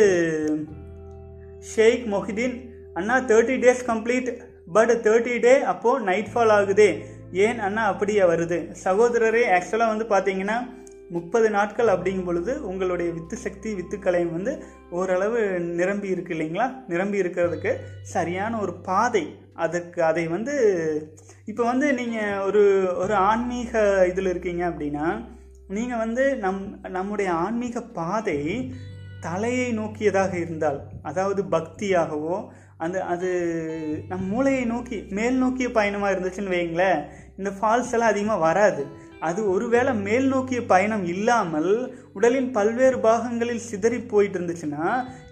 [1.72, 2.56] ஷேக் மொஹிதீன்.
[2.98, 4.30] அண்ணா thirty days complete
[4.76, 6.90] but thirty day அப்போது நைட் ஃபால் ஆகுதே.
[7.32, 8.72] ஏன் அண்ணா அப்படியே வருது?
[8.84, 10.68] சகோதரரே ஆக்சுவலாக வந்து பார்த்தீங்கன்னா
[11.08, 16.84] முப்பது நாட்கள் அப்படிங்கும் பொழுது உங்களுடைய வித்து சக்தி வித்துக்கலையும் வந்து ஓரளவு நிரம்பி இருக்கு இல்லைங்களா?
[16.88, 19.38] நிரம்பி இருக்கிறதுக்கு சரியான ஒரு பாதை.
[19.54, 20.54] அதுக்கு அதை வந்து
[21.46, 25.20] இப்போ வந்து நீங்கள் ஒரு ஒரு ஆன்மீக இதில் இருக்கீங்க அப்படின்னா
[25.68, 28.72] நீங்கள் வந்து நம் நம்முடைய ஆன்மீக பாதை
[29.20, 32.50] தலையை நோக்கியதாக இருந்தால் அதாவது பக்தியாகவோ
[32.84, 33.30] அந்த அது
[34.10, 37.00] நம் மூளையை நோக்கி மேல் நோக்கிய பயணமாக இருந்துச்சுன்னு வைங்களேன்
[37.38, 38.82] இந்த ஃபால்ஸ் எல்லாம் அதிகமாக வராது.
[39.28, 41.72] அது ஒருவேளை மேல் நோக்கிய பயணம் இல்லாமல்
[42.18, 44.86] உடலின் பல்வேறு பாகங்களில் சிதறி போயிட்டு இருந்துச்சுன்னா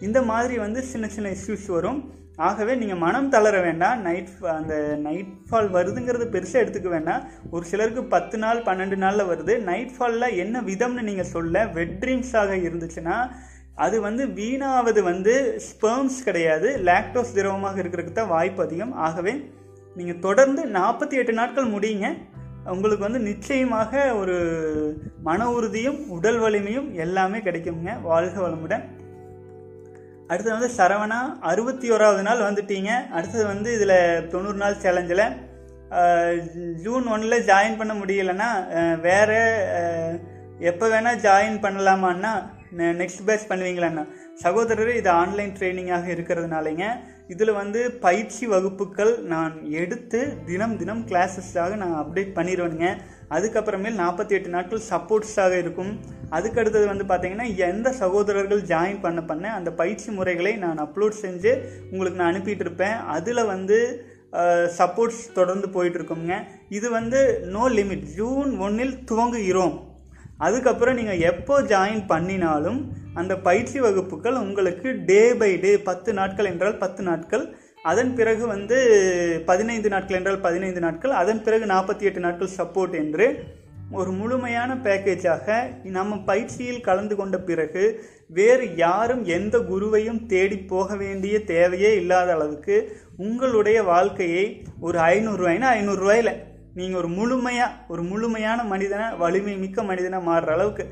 [0.07, 2.01] இந்த மாதிரி வந்து சின்ன சின்ன இஷ்யூஸ் வரும்.
[2.49, 4.03] ஆகவே நீங்கள் மனம் தளர வேண்டாம்.
[4.07, 4.75] நைட் அந்த
[5.07, 7.23] நைட் ஃபால் வருதுங்கிறது பெருசாக எடுத்துக்க வேண்டாம்.
[7.55, 9.55] ஒரு சிலருக்கு பத்து நாள் பன்னெண்டு நாளில் வருது.
[9.71, 13.17] நைட் ஃபாலில் என்ன விதம்னு நீங்கள் சொல்ல வெட் ட்ரீம்ஸாக இருந்துச்சுன்னா
[13.85, 15.35] அது வந்து வீணாவது வந்து
[15.67, 16.69] ஸ்பெர்ம்ஸ் கிடையாது.
[16.89, 18.93] லாக்டோஸ் திரவமாக இருக்கிறதுக்கு தான் வாய்ப்பு அதிகம்.
[19.07, 19.33] ஆகவே
[19.99, 22.09] நீங்கள் தொடர்ந்து நாற்பத்தி எட்டு நாட்கள் முடியுங்க
[22.75, 24.37] உங்களுக்கு வந்து நிச்சயமாக ஒரு
[25.29, 27.93] மன உறுதியும் உடல் வலிமையும் எல்லாமே கிடைக்குங்க.
[28.09, 28.85] வாழ்க வளமுடன்.
[30.31, 32.91] அடுத்தது வந்து சரவணா அறுபத்தி ஓராவது நாள் வந்துட்டீங்க.
[33.17, 35.25] அடுத்தது வந்து இதில் தொண்ணூறு நாள் சேலஞ்சில்
[36.85, 38.51] ஜூன் ஒன்றில் ஜாயின் பண்ண முடியலன்னா
[39.07, 39.41] வேறு
[40.71, 42.33] எப்போ வேணால் ஜாயின் பண்ணலாமான்னா
[43.01, 44.05] நெக்ஸ்ட் பேட்ச் பண்ணுவீங்களாண்ணா?
[44.43, 46.85] சகோதரர் இது ஆன்லைன் ட்ரைனிங்காக இருக்கிறதுனாலங்க
[47.33, 52.91] இதில் வந்து பயிற்சி வகுப்புகள் நான் எடுத்து தினம் தினம் கிளாஸஸாக நான் அப்டேட் பண்ணிடுவேனுங்க
[53.37, 55.91] அதுக்கப்புறமேல் நாற்பத்தி எட்டு நாட்கள் சப்போர்ட்ஸாக இருக்கும்.
[56.37, 61.53] அதுக்கு அடுத்தது வந்து பார்த்தீங்கன்னா எந்த சகோதரர்கள் ஜாயின் பண்ண பண்ண அந்த பயிற்சி முறைகளை நான் அப்லோட் செஞ்சு
[61.91, 63.79] உங்களுக்கு நான் அனுப்பிட்டு இருப்பேன் அதில் வந்து
[64.79, 66.35] சப்போர்ட்ஸ் தொடர்ந்து போயிட்டு இருக்கோங்க
[66.79, 67.21] இது வந்து
[67.55, 69.77] நோ லிமிட் ஜூன் ஒன்னில் துவங்குகிறோம்.
[70.47, 72.81] அதுக்கப்புறம் நீங்கள் எப்போ ஜாயின் பண்ணினாலும்
[73.21, 77.45] அந்த பயிற்சி வகுப்புகள் உங்களுக்கு டே பை டே பத்து நாட்கள் என்றால் பத்து நாட்கள்.
[77.83, 78.77] அதன் பிறகு வந்து
[79.45, 81.15] பதினைந்து நாட்கள் என்றால் பதினைந்து நாட்கள்.
[81.23, 83.27] அதன் பிறகு நாற்பத்தி எட்டு நாட்கள் சப்போர்ட் என்று
[83.93, 85.47] ஒரு முழுமையான பேக்கேஜாக
[85.97, 87.85] நம்ம பயிற்சியில் கலந்து கொண்ட பிறகு
[88.29, 92.77] வேறு யாரும் எந்த குருவையும் தேடி போக வேண்டிய தேவையே இல்லாத அளவுக்கு
[93.17, 94.45] உங்களுடைய வாழ்க்கையை
[94.81, 96.33] ஒரு ஐநூறுரூவாய்னா ஐநூறுரூவாயில்
[96.75, 100.85] நீங்கள் ஒரு முழுமையாக ஒரு முழுமையான மனிதனை வலிமை மிக்க மனிதனாக மாறுற அளவுக்கு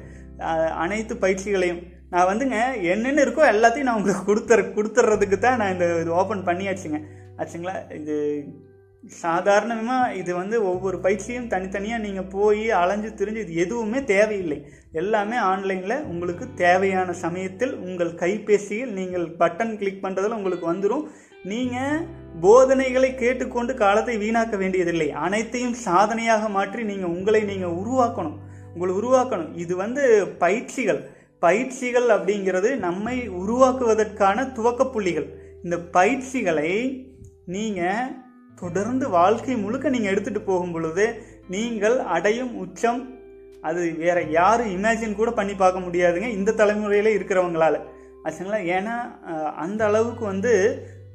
[0.84, 2.58] அனைத்து பயிற்சிகளையும் நான் வந்துங்க
[2.92, 6.98] என்னென்ன இருக்கோ எல்லாத்தையும் நான் உங்களுக்கு கொடுத்துற கொடுத்துட்றதுக்கு தான் நான் இந்த இது ஓப்பன் பண்ணியாச்சுங்க.
[7.38, 7.74] ஆச்சுங்களா?
[8.00, 8.14] இது
[9.04, 14.58] சாதாரணமாக இது வந்து ஒவ்வொரு பயிற்சியும் தனித்தனியாக நீங்கள் போய் அலைஞ்சு திரிஞ்சு இது எதுவுமே தேவையில்லை.
[14.92, 21.04] எல்லாமே ஆன்லைனில் உங்களுக்கு தேவையான சமயத்தில் உங்கள் கைபேசியில் நீங்கள் பட்டன் கிளிக் பண்ணுறதுல உங்களுக்கு வந்துடும்
[21.44, 22.04] நீங்கள்
[22.44, 25.08] போதனைகளை கேட்டுக்கொண்டு காலத்தை வீணாக்க வேண்டியதில்லை.
[25.26, 28.38] அனைத்தையும் சாதனையாக மாற்றி நீங்கள் உங்களை நீங்கள் உருவாக்கணும்.
[28.74, 29.52] உங்களை உருவாக்கணும்.
[29.64, 30.02] இது வந்து
[30.44, 31.00] பயிற்சிகள்.
[31.38, 35.28] பயிற்சிகள் அப்படிங்கிறது நம்மை உருவாக்குவதற்கான துவக்க புள்ளிகள்.
[35.64, 36.70] இந்த பயிற்சிகளை
[37.54, 38.14] நீங்கள்
[38.62, 41.06] தொடர்ந்து வாழ்க்கை முழுக்க நீங்கள் எடுத்துகிட்டு போகும் பொழுது
[41.54, 43.00] நீங்கள் அடையும் உச்சம்
[43.68, 46.28] அது வேற யாரும் இமேஜின் கூட பண்ணி பார்க்க முடியாதுங்க.
[46.38, 47.76] இந்த தலைமுறையில இருக்கிறவங்களால.
[48.24, 48.60] ஆச்சுங்களா?
[48.76, 48.96] ஏன்னா
[49.64, 50.52] அந்த அளவுக்கு வந்து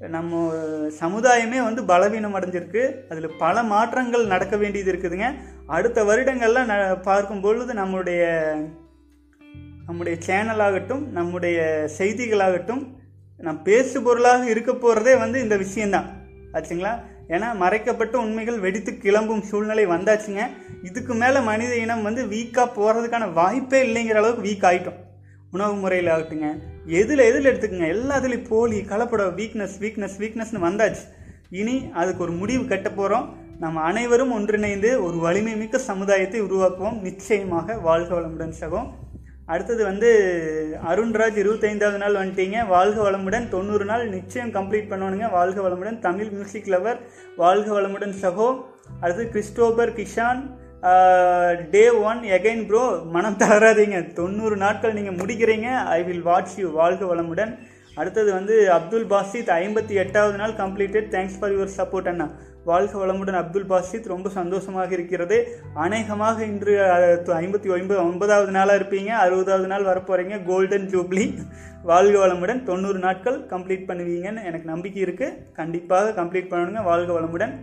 [0.07, 0.53] நம்ம
[0.99, 2.91] சமுதாயமே வந்து பலவீனம் அடைஞ்சிருக்கு.
[3.09, 5.33] அதில் பல மாற்றங்கள் நடக்க வேண்டியது இருக்குதுங்க.
[5.65, 8.53] அடுத்த வருடங்களில் ந பார்க்கும் பொழுது நம்மளுடைய
[9.85, 12.87] நம்முடைய சேனலாகட்டும் நம்முடைய செய்திகளாகட்டும்
[13.37, 16.05] நம் பேசு பொருளாக இருக்க போகிறதே வந்து இந்த விஷயந்தான்
[16.53, 17.01] ஆச்சுங்களா?
[17.27, 20.47] ஏன்னா மறைக்கப்பட்ட உண்மைகள் வெடித்து கிளம்பும் சூழ்நிலை வந்தாச்சுங்க.
[20.83, 24.99] இதுக்கு மேலே மனித இனம் வந்து வீக்காக போகிறதுக்கான வாய்ப்பே இல்லைங்கிற அளவுக்கு வீக் ஆகிட்டோம்
[25.51, 26.57] உணவு முறையில் ஆகட்டுங்க.
[26.85, 27.89] எதில் எதில் எடுத்துக்கங்க?
[27.95, 31.03] எல்லாத்துலேயும் போலி கலப்பட வீக்னஸ் வீக்னஸ் வீக்னஸ்னு வந்தாச்சு.
[31.49, 37.01] இனி அதுக்கு ஒரு முடிவு கட்ட போகிறோம் நம்ம அனைவரும் ஒன்றிணைந்து ஒரு வலிமை மிக்க சமுதாயத்தை உருவாக்குவோம்.
[37.01, 38.99] நிச்சயமாக வாழ்க வளமுடன் சகம்
[39.45, 40.09] அடுத்தது வந்து
[40.87, 42.67] அருண்ராஜ் இருபத்தைந்தாவது நாள் வந்துட்டீங்க.
[42.67, 43.49] வாழ்க வளமுடன்.
[43.49, 45.99] தொண்ணூறு நாள் நிச்சயம் கம்ப்ளீட் பண்ணணுங்க வாழ்க வளமுடன்.
[45.99, 46.97] தமிழ் மியூசிக் லவர்
[47.37, 48.61] வாழ்க வளமுடன் சகோ
[48.99, 50.59] அடுத்து Christopher Kishan.
[51.73, 52.83] Day one again bro
[53.15, 53.97] மனம் தளராதீங்க.
[54.19, 55.67] தொண்ணூறு நாட்கள் நீங்கள் முடிக்கிறீங்க.
[55.95, 57.51] ஐ வில் வாட்ச் யூ வாழ்க வளமுடன்.
[57.99, 62.27] அடுத்தது வந்து அப்துல் பாசித் ஐம்பத்தி எட்டாவது நாள் completed thanks for your support அண்ணா.
[62.69, 65.37] வாழ்க வளமுடன் அப்துல் பாசித் ரொம்ப சந்தோஷமாக இருக்கிறது.
[65.85, 66.73] அநேகமாக இன்று
[67.41, 69.11] ஐம்பத்தி ஒன்பது ஒன்பதாவது நாளாக இருப்பீங்க.
[69.25, 71.25] அறுபதாவது நாள் வரப்போகிறீங்க கோல்டன் ஜூப்ளி
[71.91, 72.63] வாழ்க வளமுடன்.
[72.71, 76.83] தொண்ணூறு நாட்கள் கம்ப்ளீட் பண்ணுவீங்கன்னு எனக்கு நம்பிக்கை இருக்குது கண்டிப்பாக கம்ப்ளீட் பண்ணணுங்க.
[76.89, 77.55] வாழ்க வளமுடன்.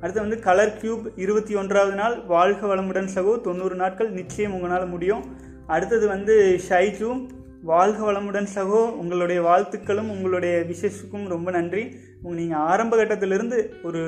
[0.00, 2.20] அடுத்து வந்து கலர் கியூப் இருபத்தி ஒன்றாவது நாள்.
[2.20, 3.40] வாழ்க வளமுடன் சகோ.
[3.40, 5.36] தொண்ணூறு நாட்கள் நிச்சயம் உங்களால் முடியும்.
[5.66, 7.28] அடுத்தது வந்து ஷைஜூ.
[7.62, 8.90] வாழ்க வளமுடன் சகோ.
[8.92, 11.96] உங்களுடைய வாழ்த்துக்களும் உங்களுடைய விஷஸுக்கும் ரொம்ப நன்றி.
[12.22, 14.02] உங்க நீங்கள் ஆரம்ப கட்டத்திலிருந்து ஒரு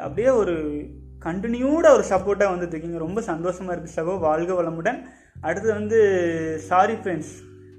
[0.00, 0.84] அப்படியே ஒரு
[1.24, 4.18] கண்டினியூடாக ஒரு சப்போர்ட்டாக வந்துட்டுருக்கீங்க ரொம்ப சந்தோஷமாக இருக்குது சகோ.
[4.18, 5.02] வாழ்க வளமுடன்.
[5.40, 7.34] அடுத்தது வந்து sorry friends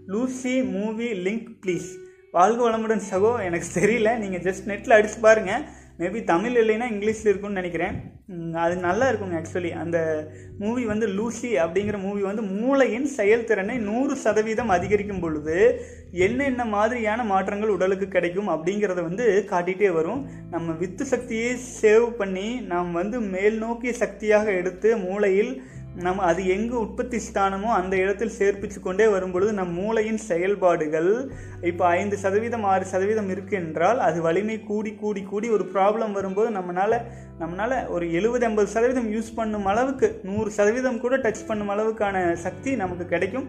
[0.08, 1.90] Lucy movie link please
[2.32, 3.44] வாழ்க வளமுடன் சகோ.
[3.44, 4.18] எனக்கு தெரியல.
[4.18, 5.62] நீங்கள் ஜஸ்ட் நெட்டில் அடித்து பாருங்கள்
[6.00, 7.96] மேபி தமிழ் இல்லைன்னா இங்கிலீஷில் இருக்கும்னு நினைக்கிறேன்.
[8.64, 9.98] அது நல்லா இருக்குங்க ஆக்சுவலி அந்த
[10.62, 15.58] மூவி வந்து லூசி அப்படிங்கிற மூவி வந்து மூளையின் செயல்திறனை நூறு சதவீதம் அதிகரிக்கும் பொழுது
[16.26, 20.24] என்னென்ன மாதிரியான மாற்றங்கள் உடலுக்கு கிடைக்கும் அப்படிங்கிறத வந்து காட்டிகிட்டே வரும்.
[20.50, 21.52] நம்ம வித்து சக்தியை
[21.82, 25.54] சேவ் பண்ணி நாம் வந்து மேல் நோக்கிய சக்தியாக எடுத்து மூளையில்
[25.96, 31.10] நம்ம அது எங்கு உற்பத்தி ஸ்தானமோ அந்த இடத்தில் சேர்ப்பிச்சு கொண்டே வரும்பொழுது நம் மூளையின் செயல்பாடுகள்
[31.62, 36.50] இப்போ ஐந்து சதவீதம் ஆறு சதவீதம் இருக்கு என்றால் அது வலிமை கூடி கூடி கூடி ஒரு ப்ராப்ளம் வரும்போது
[36.58, 37.00] நம்மளால
[37.40, 42.76] நம்மளால ஒரு எழுபது எண்பது சதவீதம் யூஸ் பண்ணும் அளவுக்கு நூறு சதவீதம் கூட டச் பண்ணும் அளவுக்கான சக்தி
[42.76, 43.48] நமக்கு கிடைக்கும்.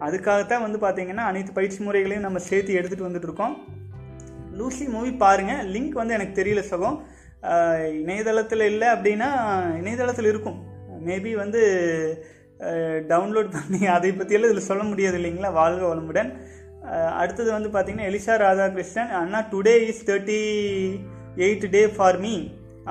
[0.00, 3.56] அதுக்காகத்தான் வந்து பார்த்தீங்கன்னா அனைத்து பயிற்சி முறைகளையும் நம்ம சேர்த்து எடுத்துகிட்டு வந்துட்டு இருக்கோம்.
[4.58, 5.52] லூசி மூவி பாருங்க.
[5.74, 6.98] லிங்க் வந்து எனக்கு தெரியல சகம்
[8.02, 9.28] இணையதளத்தில் இல்லை அப்படின்னா
[9.80, 10.58] இணையதளத்தில் இருக்கும்.
[11.08, 11.62] மேபி வந்து
[13.10, 15.50] டவுன்லோட் பண்ணி அதை பற்றியெல்லாம் இதில் சொல்ல முடியாது இல்லைங்களா?
[15.60, 16.30] வாழ்க வளமுடன்.
[17.20, 20.40] அடுத்தது வந்து பார்த்தீங்கன்னா Elisa Radhakrishnan Anna today is thirty
[21.46, 22.34] eight day for me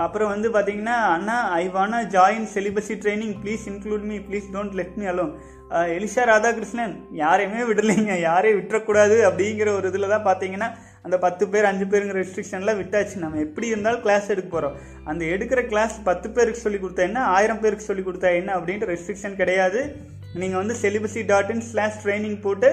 [0.04, 4.98] அப்புறம் வந்து பார்த்தீங்கன்னா அண்ணா I wanna join celibacy training please include me please don't let
[5.02, 5.34] me alone
[5.96, 6.94] Elisha Radhakrishnan
[7.24, 8.14] யாரையுமே விடலைங்க.
[8.28, 9.18] யாரையும் விட்டுறக்கூடாது.
[9.30, 10.70] அப்படிங்கிற ஒரு இதில் தான் பார்த்தீங்கன்னா
[11.02, 13.18] அந்த பத்து பேர் அஞ்சு பேருங்கிற ரெஸ்ட்ரிக்ஷன்லாம் விட்டாச்சு.
[13.24, 17.26] நம்ம எப்படி இருந்தாலும் கிளாஸ் எடுக்க போகிறோம் அந்த எடுக்கிற கிளாஸ் பத்து பேருக்கு சொல்லி கொடுத்தா என்ன?
[17.38, 18.56] ஆயிரம் பேருக்கு சொல்லி கொடுத்தா என்ன?
[18.56, 19.82] அப்படின்ற ரெஸ்ட்ரிக்ஷன் கிடையாது.
[20.34, 22.70] நீங்கள் வந்து celibacy dot in slash training போட்டு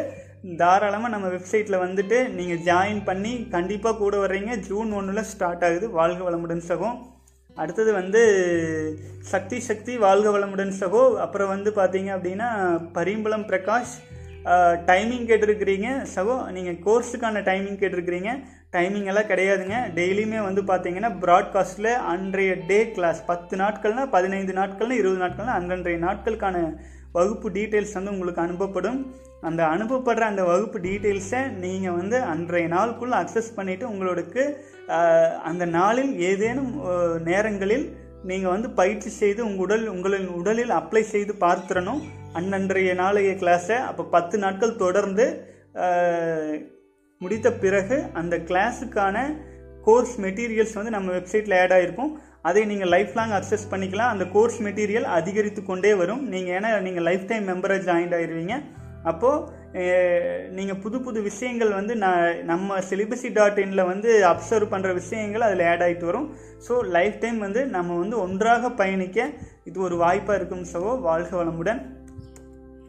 [0.56, 4.54] தாராளமாக நம்ம வெப்சைட்டில் வந்துட்டு நீங்கள் ஜாயின் பண்ணி கண்டிப்பாக கூட வர்றீங்க.
[4.56, 5.90] ஜூன் ஒன்றில் ஸ்டார்ட் ஆகுது.
[5.90, 6.90] வாழ்க வளமுடன் சகோ.
[7.54, 8.22] அடுத்தது வந்து
[9.20, 11.02] சக்தி சக்தி வாழ்க வளமுடன் சகோ.
[11.14, 12.48] அப்புறம் வந்து பார்த்தீங்க அப்படின்னா
[12.98, 13.94] பரிம்பளம் பிரகாஷ்
[14.88, 15.88] டைமிங் கேட்டிருக்கிறீங்க.
[16.14, 18.32] சகோ நீங்கள் கோர்ஸுக்கான டைமிங் கேட்டிருக்கிறீங்க.
[18.76, 19.76] டைமிங் எல்லாம் கிடையாதுங்க.
[19.98, 26.62] டெய்லியுமே வந்து பார்த்தீங்கன்னா ப்ராட்காஸ்ட்டில் அன்றைய டே கிளாஸ் பத்து நாட்கள்னால் பதினைந்து நாட்கள்னா இருபது நாட்கள்னால் அன்றன்றைய நாட்களுக்கான
[27.16, 28.98] வகுப்பு டீட்டெயில்ஸ் வந்து உங்களுக்கு அனுப்பப்படும்.
[29.48, 34.42] அந்த அனுப்பப்படுற அந்த வகுப்பு டீட்டெயில்ஸை நீங்கள் வந்து அன்றைய நாளுக்குள்ளே அக்சஸ் பண்ணிவிட்டு உங்களுக்கு
[35.50, 36.72] அந்த நாளில் ஏதேனும்
[37.30, 37.86] நேரங்களில்
[38.30, 42.00] நீங்கள் வந்து பயிற்சி செய்து உங்கள் உடல் உங்களின் உடலில் அப்ளை செய்து பார்த்துடணும்.
[42.38, 45.26] அன்னன்றைய நாளைய கிளாஸை அப்போ பத்து நாட்கள் தொடர்ந்து
[47.20, 49.16] முடித்த பிறகு அந்த கிளாஸுக்கான
[49.86, 52.12] கோர்ஸ் மெட்டீரியல்ஸ் வந்து நம்ம வெப்சைட்டில் ஆட் ஆகிருக்கும்
[52.48, 54.12] அதை நீங்கள் லைஃப் லாங் அக்சஸ் பண்ணிக்கலாம்.
[54.14, 56.22] அந்த கோர்ஸ் மெட்டீரியல் அதிகரித்து கொண்டே வரும்.
[56.32, 58.56] நீங்கள் ஏன்னா நீங்கள் லைஃப் டைம் மெம்பராக ஜாயின்ட் ஆயிடுவீங்க
[59.10, 59.42] அப்போது
[60.56, 65.62] நீங்கள் புது புது விஷயங்கள் வந்து நான் நம்ம சிலிபஸி டாட் இனில் வந்து அப்சர்வ் பண்ணுற விஷயங்கள் அதில்
[65.70, 66.28] ஆட் ஆகிட்டு வரும்.
[66.66, 69.28] ஸோ லைஃப் டைம் வந்து நம்ம வந்து ஒன்றாக பயணிக்க
[69.64, 70.92] இது ஒரு வாய்ப்பாக இருக்கும் சகோ.
[71.00, 71.80] வாழ்க வளமுடன்.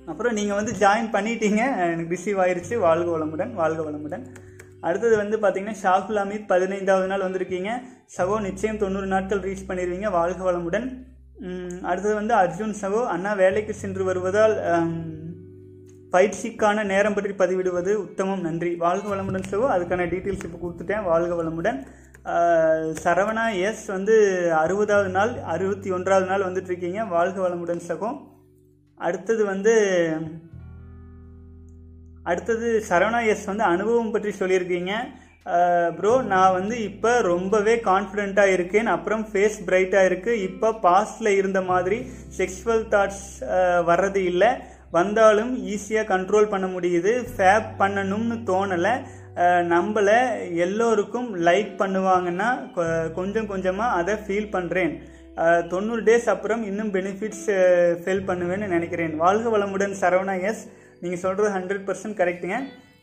[0.06, 1.62] அப்புறம் நீங்கள் வந்து ஜாயின் பண்ணிட்டீங்க.
[1.94, 3.52] எனக்கு ரிசீவ் ஆயிடுச்சு வாழ்க வளமுடன்.
[3.62, 4.24] வாழ்க வளமுடன்.
[4.82, 7.72] அடுத்தது வந்து பார்த்தீங்கன்னா ஷாகுல் அமீத் பதினைந்தாவது நாள் வந்திருக்கீங்க.
[8.18, 10.88] சகோ நிச்சயம் தொண்ணூறு நாட்கள் ரீச் பண்ணிடுவீங்க வாழ்க வளமுடன்.
[11.90, 14.56] அடுத்தது வந்து அர்ஜுன் சகோ அண்ணா வேலைக்கு சென்று வருவதால்
[16.14, 18.44] பயிற்சிக்கான நேரம் பற்றி பதிவிடுவது உத்தமம்.
[18.48, 18.72] நன்றி.
[18.84, 21.06] வாழ்க வளமுடன் சகோ அதுக்கான டீட்டெயில்ஸ் இப்போ கொடுத்துட்டேன்.
[21.12, 21.80] வாழ்க வளமுடன்.
[23.04, 24.16] சரவணா எஸ் வந்து
[24.62, 28.10] அறுபதாவது நாள் அறுபத்தி ஒன்றாவது நாள் வந்துட்டு இருக்கீங்க வாழ்க வளமுடன் சகோ.
[29.08, 29.74] அடுத்தது வந்து
[32.32, 34.94] அடுத்தது சரவணா எஸ் வந்து அனுபவம் பற்றி சொல்லியிருக்கீங்க.
[35.98, 38.88] ப்ரோ நான் வந்து இப்போ ரொம்பவே கான்ஃபிடென்ட்டாக இருக்கேன்.
[38.96, 42.00] அப்புறம் ஃபேஸ் பிரைட்டாக இருக்குது இப்போ பாஸ்டில் இருந்த மாதிரி
[42.40, 43.28] செக்ஷுவல் தாட்ஸ்
[43.92, 44.52] வர்றது இல்லை.
[44.96, 47.12] வந்தாலும் ஈஸியாக கண்ட்ரோல் பண்ண முடியுது.
[47.36, 48.94] ஃபேப் பண்ணணும்னு தோணலை.
[49.74, 50.18] நம்மளை
[50.66, 52.50] எல்லோருக்கும் லைக் பண்ணுவாங்கன்னா
[53.18, 54.94] கொஞ்சம் கொஞ்சமாக அதை ஃபீல் பண்ணுறேன்
[55.72, 57.46] தொண்ணூறு டேஸ் அப்புறம் இன்னும் பெனிஃபிட்ஸ்
[58.04, 59.14] ஃபீல் பண்ணுவேன்னு நினைக்கிறேன்.
[59.24, 60.64] வாழ்க வளமுடன் சரவணா எஸ்.
[61.02, 62.58] நீங்கள் சொல்கிறது ஹண்ட்ரட் பர்சன்ட் கரெக்டுங்க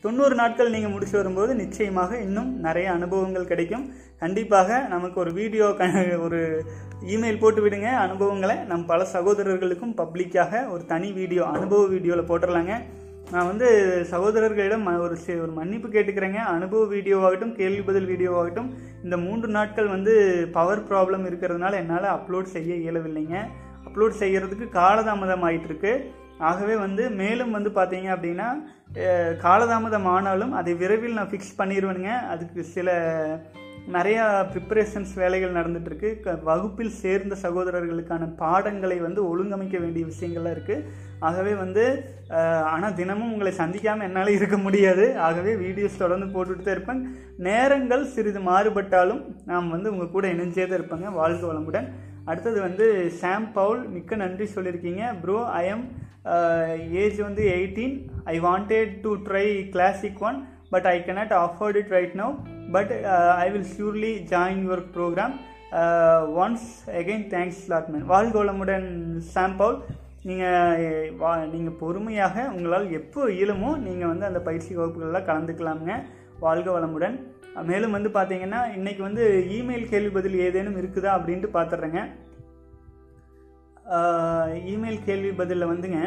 [0.05, 3.85] தொண்ணூறு நாட்கள் நீங்கள் முடிச்சு வரும்போது நிச்சயமாக இன்னும் நிறைய அனுபவங்கள் கிடைக்கும்.
[4.21, 5.85] கண்டிப்பாக நமக்கு ஒரு வீடியோ க
[6.25, 6.41] ஒரு
[7.13, 12.75] இமெயில் போட்டு விடுங்க அனுபவங்களை நம் பல சகோதரர்களுக்கும் பப்ளிக்காக ஒரு தனி வீடியோ அனுபவ வீடியோவில் போட்டுடலாங்க
[13.33, 13.67] நான் வந்து
[14.11, 16.39] சகோதரர்களிடம் ஒரு ஒரு மன்னிப்பு கேட்டுக்கிறேங்க.
[16.55, 18.69] அனுபவ வீடியோவாகட்டும் கேள்வி பதில் வீடியோவாகட்டும்
[19.05, 20.13] இந்த மூன்று நாட்கள் வந்து
[20.57, 23.37] பவர் ப்ராப்ளம் இருக்கிறதுனால என்னால் அப்லோட் செய்ய இயலவில்லைங்க.
[23.87, 25.93] அப்லோட் செய்கிறதுக்கு காலதாமதம் ஆயிட்டுருக்கு.
[26.49, 28.47] ஆகவே வந்து மேலும் வந்து பார்த்தீங்க அப்படின்னா
[29.45, 32.89] காலதாமதம் ஆனாலும் அதை விரைவில் நான் ஃபிக்ஸ் பண்ணிடுவேனுங்க அதுக்கு சில
[33.93, 34.23] நிறையா
[34.53, 40.85] ப்ரிப்பரேஷன்ஸ் வேலைகள் நடந்துட்டு க- வகுப்பில் சேர்ந்த சகோதரர்களுக்கான பாடங்களை வந்து ஒழுங்கமைக்க வேண்டிய விஷயங்கள்லாம் இருக்குது
[41.19, 41.83] ஆகவே வந்து
[42.65, 45.19] ஆனால் தினமும் உங்களை சந்திக்காமல் என்னால் இருக்க முடியாது.
[45.19, 47.01] ஆகவே வீடியோஸ் தொடர்ந்து போட்டுட்டு தான் இருப்பேன்.
[47.37, 51.13] நேரங்கள் சிறிது மாறுபட்டாலும் நாம் வந்து உங்கள் கூட இணைஞ்சே தான் இருப்பேங்க.
[51.13, 51.87] வாழ்க வளமுடன்.
[52.25, 55.19] அடுத்தது வந்து சாம் பவுல் மிக்க நன்றி சொல்லியிருக்கீங்க.
[55.21, 55.85] ப்ரோ ஐ எம்
[56.91, 62.15] ஏஜ் வந்து eighteen I wanted to try classic one but I cannot afford it right
[62.15, 62.35] now
[62.73, 62.89] but
[63.43, 65.35] I will surely join your program
[66.43, 66.67] once
[66.99, 68.87] again thanks லாட்மேன் thanks lot வாழ்க வளமுடன்
[70.29, 75.95] நீங்கள் வா நீங்கள் பொறுமையாக உங்களால் எப்போ இயலுமோ நீங்கள் வந்து அந்த பயிற்சி வகுப்புகளில் கலந்துக்கலாமுங்க.
[76.39, 77.17] வாழ்க வளமுடன்.
[77.63, 79.25] மேலும் வந்து பார்த்தீங்கன்னா இன்றைக்கி வந்து
[79.57, 82.01] இமெயில் கேள்வி பதில் ஏதேனும் இருக்குதா அப்படின்ட்டு பார்த்துட்றேங்க
[84.73, 85.99] இமெயில் கேள்வி பதிலில் வந்துங்க.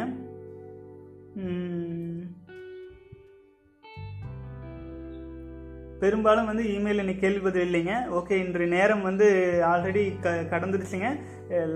[6.02, 7.94] பெரும்பாலும் வந்து இமெயில் இன்னைக்கு கேள்வி பதில் இல்லைங்க.
[8.18, 9.26] ஓகே இன்று நேரம் வந்து
[9.70, 11.08] ஆல்ரெடி க கடந்துடுச்சுங்க.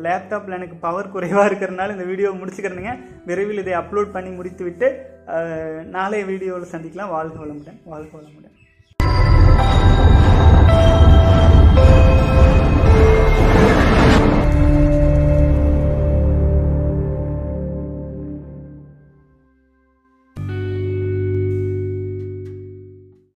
[0.04, 2.94] லேப்டாப்பில் எனக்கு பவர் குறைவாக இருக்கிறதுனால இந்த வீடியோ முடிச்சுக்கிறேனுங்க.
[3.30, 4.88] விரைவில் இதை அப்லோட் பண்ணி முடித்து விட்டு
[5.96, 7.14] நாளைய வீடியோவில் சந்திக்கலாம்.
[7.16, 7.80] வாழ்க வளமுடன்.
[7.92, 8.41] வாழ்க வளமுடன்.